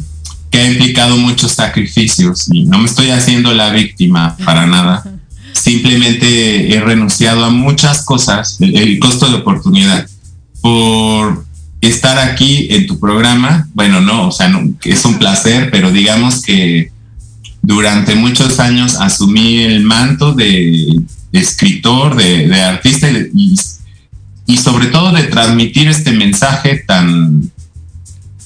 [0.50, 5.04] que ha implicado muchos sacrificios y no me estoy haciendo la víctima para nada.
[5.52, 10.06] Simplemente he renunciado a muchas cosas, el, el costo de oportunidad,
[10.60, 11.44] por
[11.80, 13.68] estar aquí en tu programa.
[13.74, 16.90] Bueno, no, o sea, no, es un placer, pero digamos que
[17.66, 21.00] durante muchos años asumí el manto de,
[21.32, 27.50] escritor, de, artista y, sobre todo de transmitir este mensaje tan,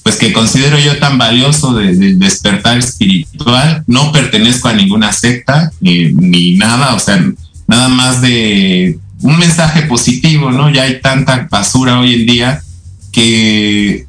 [0.03, 3.83] pues que considero yo tan valioso de, de despertar espiritual.
[3.87, 7.21] No pertenezco a ninguna secta ni, ni nada, o sea,
[7.67, 10.69] nada más de un mensaje positivo, ¿no?
[10.69, 12.63] Ya hay tanta basura hoy en día
[13.11, 14.07] que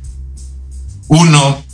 [1.09, 1.65] uno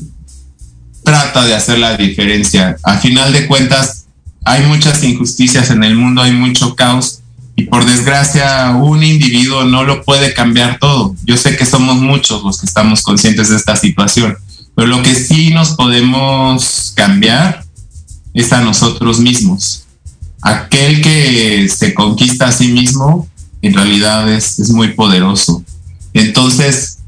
[1.06, 2.76] trata de hacer la diferencia.
[2.82, 4.06] A final de cuentas,
[4.44, 7.20] hay muchas injusticias en el mundo, hay mucho caos
[7.54, 11.14] y por desgracia un individuo no lo puede cambiar todo.
[11.24, 14.36] Yo sé que somos muchos los que estamos conscientes de esta situación,
[14.74, 17.64] pero lo que sí nos podemos cambiar
[18.34, 19.84] es a nosotros mismos.
[20.42, 23.28] Aquel que se conquista a sí mismo
[23.62, 25.62] en realidad es, es muy poderoso.
[26.14, 26.98] Entonces,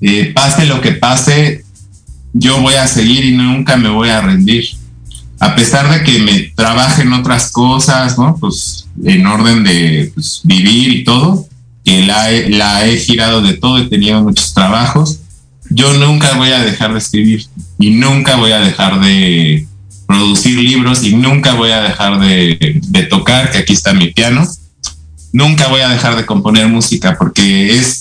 [0.00, 1.63] eh, pase lo que pase,
[2.34, 4.66] yo voy a seguir y nunca me voy a rendir.
[5.38, 8.36] A pesar de que me trabaje en otras cosas, ¿no?
[8.38, 11.46] Pues en orden de pues, vivir y todo,
[11.84, 15.20] que la, la he girado de todo, he tenido muchos trabajos,
[15.70, 17.46] yo nunca voy a dejar de escribir
[17.78, 19.66] y nunca voy a dejar de
[20.06, 24.46] producir libros y nunca voy a dejar de, de tocar, que aquí está mi piano.
[25.32, 28.00] Nunca voy a dejar de componer música porque es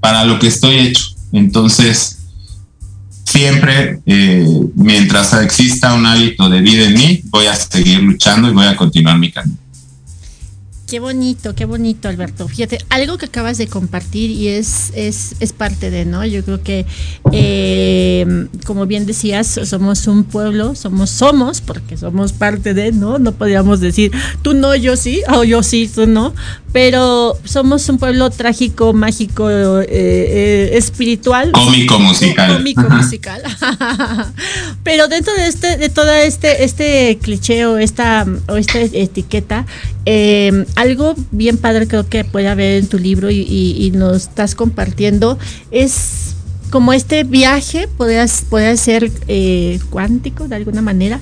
[0.00, 1.04] para lo que estoy hecho.
[1.32, 2.19] Entonces,
[3.30, 8.52] siempre, eh, mientras exista un hálito de vida en mí, voy a seguir luchando y
[8.52, 9.56] voy a continuar mi camino.
[10.90, 12.48] Qué bonito, qué bonito, Alberto.
[12.48, 16.26] Fíjate, algo que acabas de compartir y es, es, es parte de, ¿no?
[16.26, 16.84] Yo creo que,
[17.30, 23.20] eh, como bien decías, somos un pueblo, somos, somos, porque somos parte de, ¿no?
[23.20, 24.10] No podríamos decir,
[24.42, 26.34] tú no, yo sí, o yo sí, tú no,
[26.72, 31.52] pero somos un pueblo trágico, mágico, eh, eh, espiritual.
[31.52, 32.56] Cómico musical.
[32.56, 33.42] Cómico musical.
[34.84, 39.66] pero dentro de este, de todo este, este cliché o esta, o esta etiqueta,
[40.06, 44.22] eh, algo bien padre creo que puede haber en tu libro y, y, y nos
[44.28, 45.38] estás compartiendo
[45.70, 46.34] es
[46.70, 51.20] como este viaje puede, puede ser eh, cuántico de alguna manera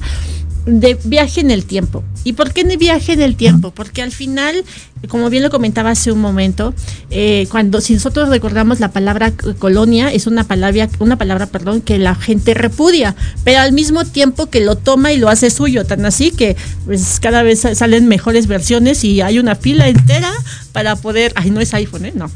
[0.69, 2.05] de viaje en el tiempo.
[2.25, 3.71] ¿Y por qué viaje en el tiempo?
[3.71, 4.65] Porque al final,
[5.07, 6.75] como bien lo comentaba hace un momento,
[7.11, 11.99] eh, cuando si nosotros recordamos la palabra colonia es una palabra, una palabra, perdón, que
[11.99, 16.05] la gente repudia, pero al mismo tiempo que lo toma y lo hace suyo, tan
[16.05, 20.33] así que pues cada vez salen mejores versiones y hay una fila entera
[20.73, 22.13] para poder, ay, no es iPhone, ¿eh?
[22.15, 22.31] No.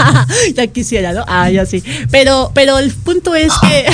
[0.54, 1.24] ya quisiera, ¿no?
[1.26, 1.82] Ah, ya sí.
[2.10, 3.86] Pero pero el punto es que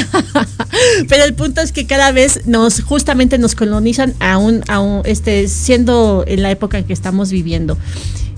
[1.09, 6.25] pero el punto es que cada vez nos justamente nos colonizan aún aún este siendo
[6.27, 7.79] en la época en que estamos viviendo.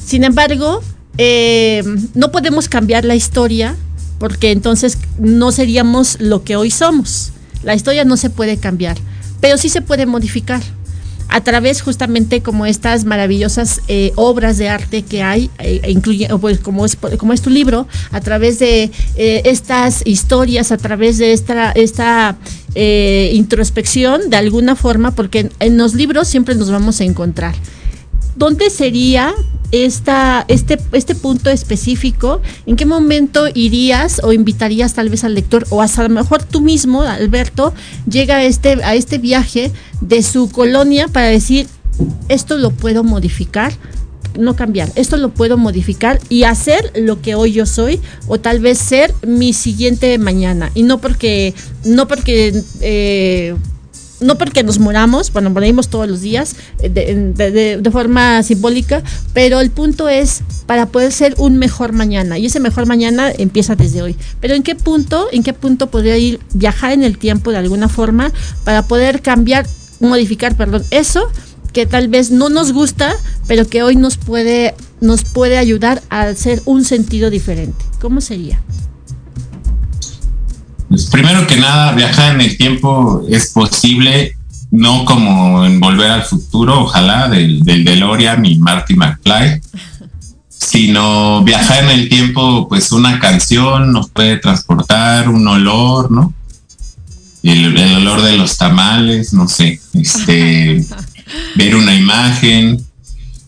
[0.06, 0.82] Sin embargo,
[1.18, 1.82] eh,
[2.14, 3.76] no podemos cambiar la historia
[4.18, 7.32] porque entonces no seríamos lo que hoy somos.
[7.62, 8.96] La historia no se puede cambiar,
[9.40, 10.62] pero sí se puede modificar
[11.28, 16.60] a través justamente como estas maravillosas eh, obras de arte que hay, eh, incluye, pues
[16.60, 22.36] como es, tu libro, a través de eh, estas historias, a través de esta,
[23.32, 27.54] introspección, de alguna forma, porque en los libros siempre nos vamos a encontrar.
[28.36, 29.34] ¿Dónde sería
[29.72, 35.66] esta, este, este punto específico, ¿en qué momento irías o invitarías tal vez al lector
[35.70, 37.74] o hasta a lo mejor tú mismo, Alberto,
[38.08, 41.66] llega a este, a este viaje de su colonia para decir,
[42.28, 43.72] esto lo puedo modificar?
[44.38, 48.60] no cambiar, esto lo puedo modificar y hacer lo que hoy yo soy o tal
[48.60, 51.54] vez ser mi siguiente mañana y no porque
[51.86, 53.54] no porque eh,
[54.20, 59.02] no porque nos moramos, bueno, morimos todos los días eh, de- de forma simbólica,
[59.34, 63.76] pero el punto es para poder ser un mejor mañana y ese mejor mañana empieza
[63.76, 64.16] desde hoy.
[64.40, 67.88] Pero en qué punto, en qué punto podría ir viajar en el tiempo de alguna
[67.88, 68.32] forma
[68.64, 69.66] para poder cambiar,
[70.00, 71.28] modificar, perdón, eso
[71.72, 73.14] que tal vez no nos gusta,
[73.46, 77.84] pero que hoy nos puede nos puede ayudar a hacer un sentido diferente.
[78.00, 78.62] ¿Cómo sería?
[80.88, 84.36] Pues primero que nada, viajar en el tiempo es posible,
[84.70, 89.60] no como en Volver al Futuro, ojalá, del, del DeLorean y Marty McFly,
[90.48, 96.32] sino viajar en el tiempo, pues una canción nos puede transportar, un olor, ¿no?
[97.42, 100.84] El, el olor de los tamales, no sé, este,
[101.56, 102.84] ver una imagen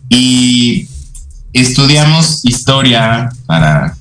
[0.09, 0.89] y
[1.53, 3.97] estudiamos historia para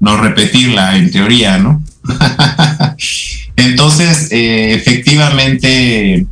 [0.00, 1.81] no repetirla en teoría, ¿no?
[3.56, 6.26] Entonces, eh, efectivamente,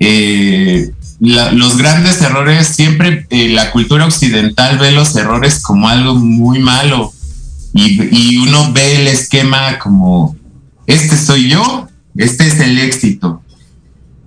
[0.00, 6.60] eh, los grandes errores, siempre eh, la cultura occidental ve los errores como algo muy
[6.60, 7.12] malo
[7.74, 10.36] y, y uno ve el esquema como,
[10.86, 13.42] este soy yo, este es el éxito.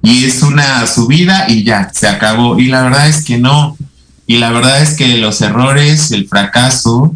[0.04, 2.60] Y es una subida y ya, se acabó.
[2.60, 3.78] Y la verdad es que no.
[4.26, 7.16] Y la verdad es que los errores, el fracaso,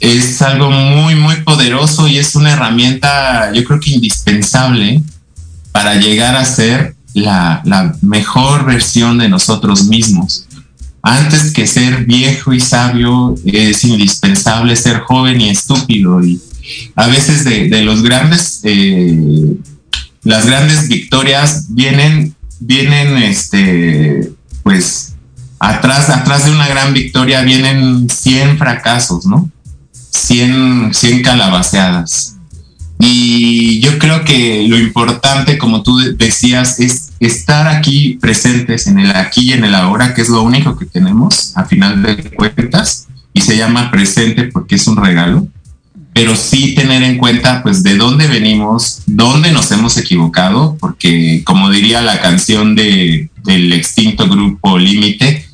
[0.00, 5.02] es algo muy, muy poderoso y es una herramienta, yo creo que indispensable
[5.72, 10.46] para llegar a ser la, la mejor versión de nosotros mismos.
[11.02, 16.22] Antes que ser viejo y sabio, es indispensable ser joven y estúpido.
[16.24, 16.40] Y
[16.96, 19.56] a veces de, de los grandes, eh,
[20.22, 24.32] las grandes victorias vienen, vienen, este,
[24.62, 25.14] pues,
[25.58, 29.50] atrás, atrás de una gran victoria vienen 100 fracasos, ¿no?
[30.10, 32.36] 100, 100 calabaceadas.
[33.00, 38.98] Y yo creo que lo importante, como tú de- decías, es estar aquí presentes en
[38.98, 42.16] el aquí y en el ahora, que es lo único que tenemos a final de
[42.30, 45.46] cuentas, y se llama presente porque es un regalo,
[46.12, 51.70] pero sí tener en cuenta pues de dónde venimos, dónde nos hemos equivocado, porque como
[51.70, 55.46] diría la canción de, del extinto grupo Límite,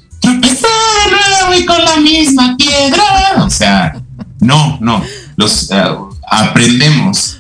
[1.57, 3.45] y con la misma piedra.
[3.45, 4.03] O sea,
[4.45, 5.03] no, no,
[5.37, 5.83] los eh,
[6.31, 7.39] aprendemos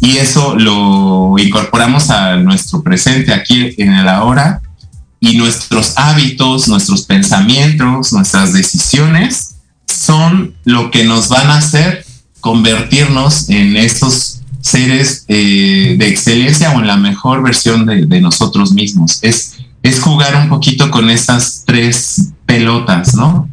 [0.00, 4.62] y eso lo incorporamos a nuestro presente aquí en el ahora
[5.20, 12.06] y nuestros hábitos, nuestros pensamientos, nuestras decisiones son lo que nos van a hacer
[12.40, 19.18] convertirnos en estos seres eh, de excelencia o en la mejor versión de, nosotros mismos.
[19.20, 23.48] Es, es jugar un poquito con esas tres pelotas, ¿no?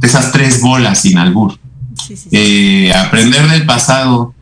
[0.00, 1.59] Esas tres bolas sin albur.
[2.32, 4.34] Eh, aprender del pasado,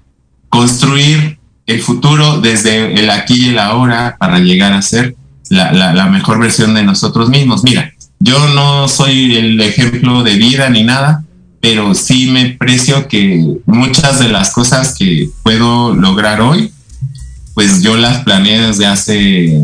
[0.48, 5.16] construir el futuro desde el aquí y el ahora para llegar a ser
[5.50, 7.62] la, la, mejor versión de nosotros mismos.
[7.64, 11.24] Mira, yo no soy el ejemplo de vida ni nada,
[11.60, 16.72] pero sí me precio que muchas de las cosas que puedo lograr hoy,
[17.54, 19.58] pues yo las planeé desde hace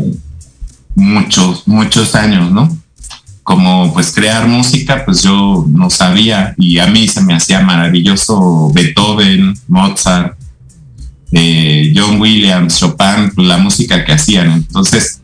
[0.95, 2.69] muchos, muchos años, ¿no?
[3.45, 8.71] Como pues crear música, pues yo no sabía y a mí se me hacía maravilloso
[8.73, 10.35] Beethoven, Mozart,
[11.31, 14.51] eh, John Williams, Chopin, pues, la música que hacían.
[14.51, 15.21] Entonces,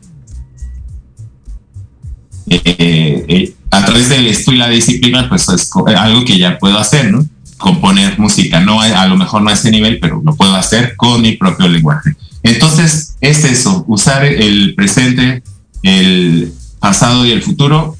[2.47, 6.77] eh, eh, a través del esto y la disciplina, pues es algo que ya puedo
[6.77, 7.25] hacer, ¿no?
[7.57, 11.23] Componer música, no a lo mejor no a ese nivel, pero lo puedo hacer con
[11.23, 12.15] mi propio lenguaje.
[12.43, 15.41] Entonces, es eso, usar el presente,
[15.81, 17.97] el pasado y el futuro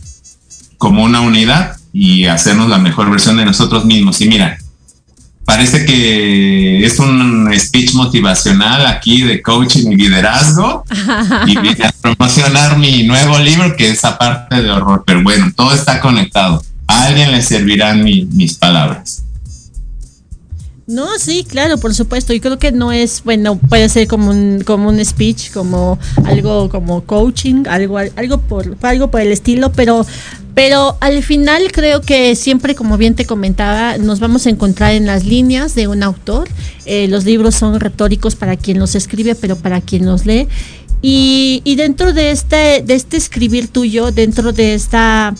[0.82, 4.20] como una unidad y hacernos la mejor versión de nosotros mismos.
[4.22, 4.58] Y mira,
[5.46, 10.84] parece que es un speech motivacional aquí de coaching y liderazgo
[11.46, 15.72] y vine a promocionar mi nuevo libro que es aparte de horror, pero bueno, todo
[15.76, 16.64] está conectado.
[16.88, 19.24] A alguien le servirán mi- mis palabras.
[20.88, 22.34] No, sí, claro, por supuesto.
[22.34, 26.68] Y creo que no es, bueno, puede ser como un, como un speech, como algo
[26.68, 30.06] como coaching, algo, algo por, algo por el estilo, pero,
[30.54, 35.06] pero al final creo que siempre, como bien te comentaba, nos vamos a encontrar en
[35.06, 36.50] las líneas de un autor.
[36.86, 40.48] Eh, los libros son retóricos para quien los escribe, pero para quien los lee.
[41.02, 45.34] Y, y dentro de este, de este escribir tuyo, dentro de esta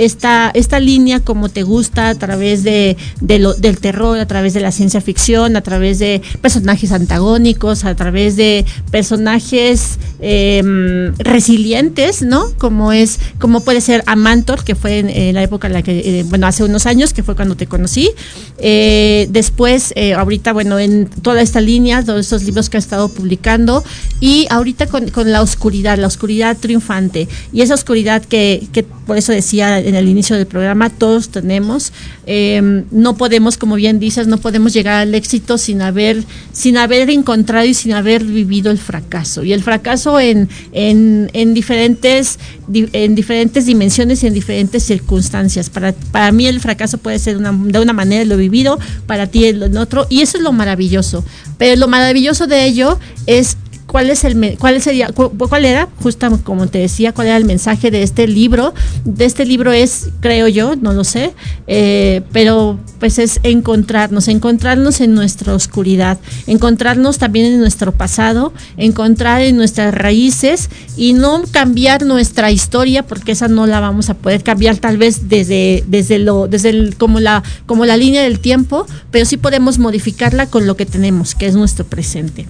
[0.00, 4.72] esta, esta línea como te gusta a través de, del terror, a través de la
[4.72, 12.50] ciencia ficción, a través de personajes antagónicos, a través de personajes eh, resilientes, ¿no?
[12.56, 16.24] Como es, como puede ser Amantor, que fue en, la época en la que, eh,
[16.26, 18.10] bueno, hace unos años, que fue cuando te conocí.
[18.56, 23.10] Eh, después, eh, ahorita, bueno, en toda esta línea, todos estos libros que ha estado
[23.10, 23.84] publicando,
[24.18, 28.66] y ahorita con, con la oscuridad, la oscuridad triunfante, y esa oscuridad que
[29.10, 31.92] por eso decía en el inicio del programa, todos tenemos,
[32.28, 37.10] eh, no podemos, como bien dices, no podemos llegar al éxito sin haber, sin haber
[37.10, 39.42] encontrado y sin haber vivido el fracaso.
[39.42, 42.38] Y el fracaso en, en, en diferentes,
[42.68, 45.70] di- en diferentes dimensiones y en diferentes circunstancias.
[45.70, 49.64] Para, para mí el fracaso puede ser de una manera lo vivido, para ti el-
[49.64, 51.24] en otro, y eso es lo maravilloso.
[51.58, 52.96] Pero lo maravilloso de ello
[53.26, 53.56] es
[53.90, 57.44] cuál es el cuál sería cu- cuál era justo como te decía cuál era el
[57.44, 58.72] mensaje de este libro.
[59.04, 61.32] De este libro es creo yo no lo sé
[61.66, 69.40] eh, pero pues es encontrarnos encontrarnos en nuestra oscuridad encontrarnos también en nuestro pasado encontrar
[69.40, 74.42] en nuestras raíces y no cambiar nuestra historia porque esa no la vamos a poder
[74.42, 79.24] cambiar tal vez desde desde lo desde como la como la línea del tiempo pero
[79.24, 82.46] sí podemos modificarla con lo que tenemos que es nuestro presente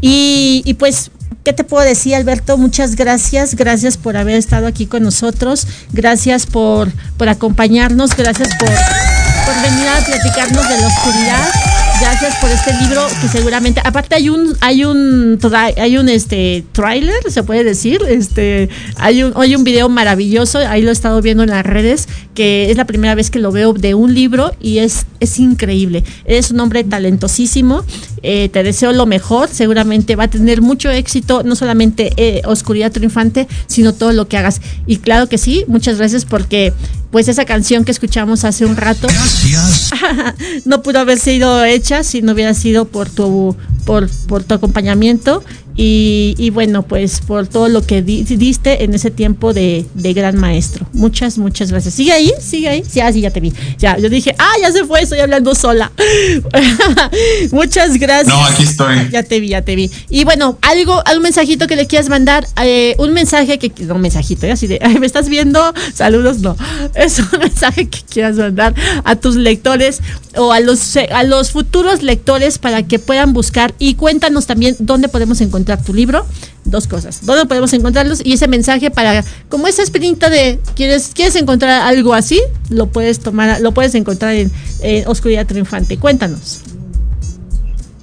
[0.00, 1.10] y, y pues,
[1.44, 2.56] ¿qué te puedo decir, Alberto?
[2.56, 3.54] Muchas gracias.
[3.54, 5.66] Gracias por haber estado aquí con nosotros.
[5.92, 8.16] Gracias por, por acompañarnos.
[8.16, 11.79] Gracias por, por venir a platicarnos de la oscuridad.
[12.00, 15.38] Gracias por este libro que seguramente, aparte hay un, hay un,
[15.76, 20.80] hay un este trailer, se puede decir, este, hay un, hay un video maravilloso, ahí
[20.80, 23.74] lo he estado viendo en las redes, que es la primera vez que lo veo
[23.74, 26.02] de un libro y es, es increíble.
[26.24, 27.84] Eres un hombre talentosísimo,
[28.22, 32.92] eh, te deseo lo mejor, seguramente va a tener mucho éxito, no solamente eh, Oscuridad
[32.92, 34.62] Triunfante, sino todo lo que hagas.
[34.86, 36.72] Y claro que sí, muchas gracias porque
[37.10, 39.08] pues esa canción que escuchamos hace un rato
[40.64, 44.08] no pudo haber sido hecha si no hubiera sido por tu por,
[44.44, 45.42] tu acompañamiento
[45.76, 50.12] y, y bueno pues por todo lo que di- diste en ese tiempo de, de
[50.12, 53.52] gran maestro muchas muchas gracias sigue ahí sigue ahí sí, ah, sí ya te vi
[53.78, 55.90] ya yo dije ah ya se fue estoy hablando sola
[57.52, 59.08] muchas gracias No, aquí estoy.
[59.10, 59.90] ya te vi, ya te vi.
[60.08, 64.00] Y bueno, algo, algún mensajito que le quieras mandar, eh, un mensaje que, no, un
[64.02, 64.52] mensajito, ¿eh?
[64.52, 65.72] así de, "Ay, ¿me estás viendo?
[65.94, 66.56] Saludos, no.
[66.94, 70.00] Es un mensaje que quieras mandar a tus lectores
[70.36, 75.08] o a los, a los futuros lectores para que puedan buscar y cuéntanos también dónde
[75.08, 76.26] podemos encontrar tu libro.
[76.64, 81.34] Dos cosas, dónde podemos encontrarlos y ese mensaje para, como esa espinita de, ¿quieres, quieres
[81.36, 82.40] encontrar algo así?
[82.68, 85.96] Lo puedes tomar, lo puedes encontrar en, en Oscuridad Triunfante.
[85.96, 86.60] Cuéntanos.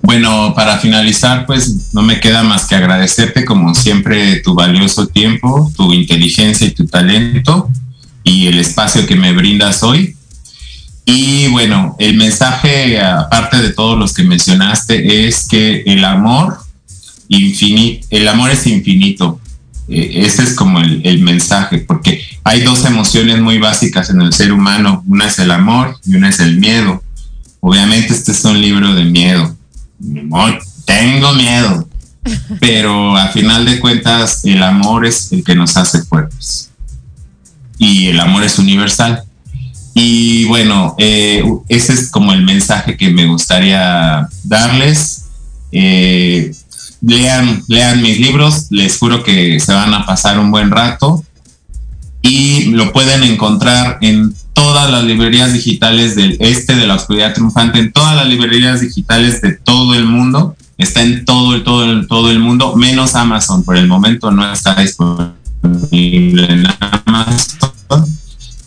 [0.02, 5.72] Bueno, para finalizar, pues no me queda más que agradecerte como siempre tu valioso tiempo,
[5.76, 7.70] tu inteligencia y tu talento
[8.24, 10.16] y el espacio que me brindas hoy.
[11.04, 16.58] Y bueno, el mensaje, aparte de todos los que mencionaste, es que el amor
[17.30, 19.40] infinito, el amor es infinito.
[19.90, 24.34] Eh, ese es como el, el mensaje, porque hay dos emociones muy básicas en el
[24.34, 25.04] ser humano.
[25.08, 27.04] Una es el amor y una es el miedo.
[27.60, 29.56] Obviamente este es un libro de miedo.
[30.86, 31.88] Tengo miedo.
[32.60, 36.72] Pero a final de cuentas, el amor es el que nos hace fuertes.
[37.78, 39.24] Y el amor es universal.
[39.94, 45.26] Y bueno, eh, ese es como el mensaje que me gustaría darles.
[45.72, 46.54] Eh,
[47.08, 51.24] lean, lean mis libros, les juro que se van a pasar un buen rato.
[52.22, 57.80] Y lo pueden encontrar en todas las librerías digitales del este de la oscuridad triunfante,
[57.80, 60.56] en todas las librerías digitales de todo el mundo.
[60.78, 63.64] Está en todo el, todo el, todo el mundo, menos Amazon.
[63.64, 65.34] Por el momento no está disponible
[66.52, 66.68] en
[67.06, 67.72] Amazon.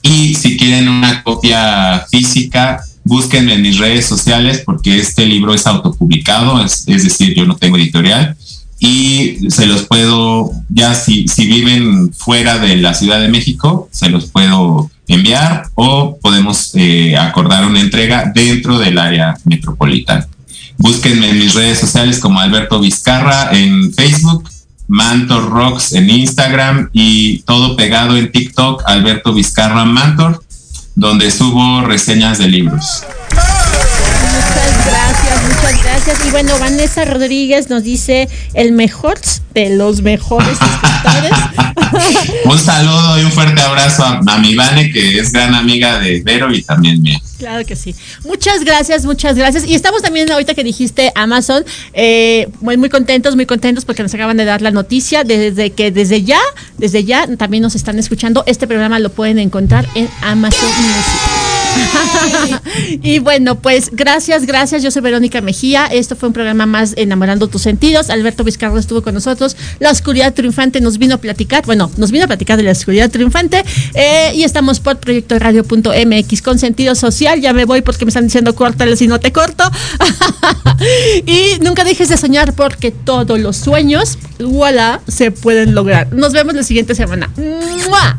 [0.03, 5.67] Y si quieren una copia física, búsquenme en mis redes sociales porque este libro es
[5.67, 8.37] autopublicado, es, decir, yo no tengo editorial
[8.79, 14.11] y se los puedo, ya si, si viven fuera de la Ciudad de México, se
[14.11, 20.29] los puedo enviar o podemos eh, acordar una entrega dentro del área metropolitana.
[20.79, 24.49] Búsquenme en mis redes sociales como Alberto Vizcarra en Facebook,
[24.87, 30.45] Mantor Rocks en Instagram y todo pegado en TikTok, Alberto Vizcarra Mantor,
[31.01, 33.07] donde subo reseñas de libros.
[35.47, 36.27] Muchas gracias.
[36.27, 39.19] Y bueno, Vanessa Rodríguez nos dice el mejor
[39.55, 41.33] de los mejores escritores.
[42.45, 46.21] un saludo y un fuerte abrazo a, a, mi Vane, que es gran amiga de
[46.23, 47.21] Vero y también mía.
[47.39, 47.95] Claro que sí.
[48.25, 49.65] Muchas gracias, muchas gracias.
[49.67, 51.65] Y estamos también ahorita que dijiste Amazon,
[51.95, 55.91] eh, muy, muy contentos, muy contentos porque nos acaban de dar la noticia desde que
[55.91, 56.41] desde ya,
[56.77, 58.45] desde ya también nos están escuchando.
[58.47, 61.40] Este programa lo pueden encontrar en Amazon Music.
[63.03, 64.83] y bueno, pues gracias, gracias.
[64.83, 65.87] Yo soy Verónica Mejía.
[65.87, 68.11] Esto fue un programa más Enamorando tus sentidos.
[68.11, 69.57] Alberto Vizcarro estuvo con nosotros.
[69.79, 71.65] La oscuridad triunfante nos vino a platicar.
[71.67, 73.65] Bueno, nos vino a platicar de la oscuridad triunfante.
[73.95, 77.41] Eh, y estamos por proyecto radio.mx con sentido social.
[77.41, 79.65] Ya me voy porque me están diciendo córtale si no te corto.
[81.27, 86.13] y nunca dejes de soñar porque todos los sueños, voilà, se pueden lograr.
[86.13, 87.31] Nos vemos la siguiente semana.
[87.37, 88.19] ¡Mua!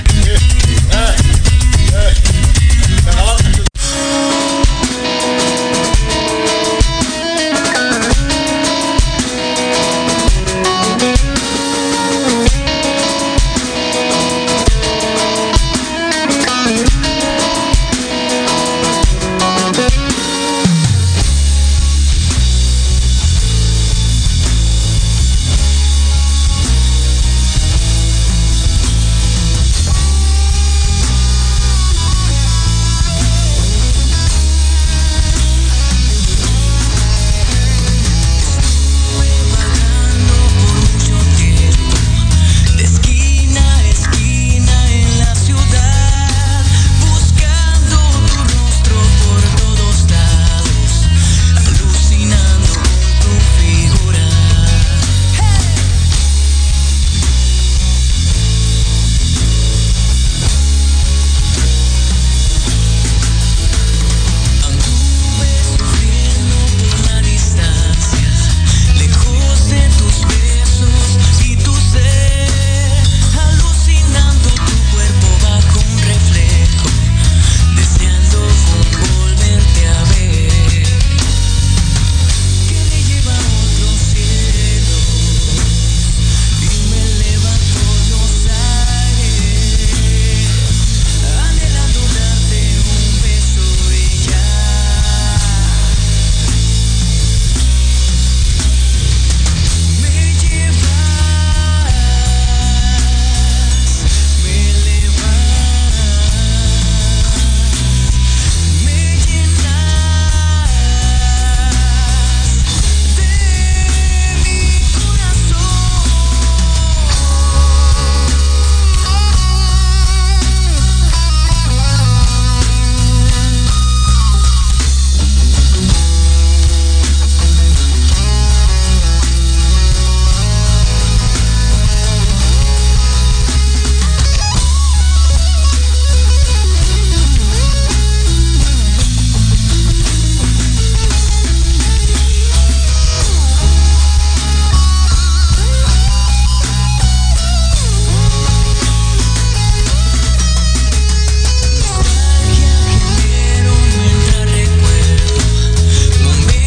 [3.03, 3.50] Tá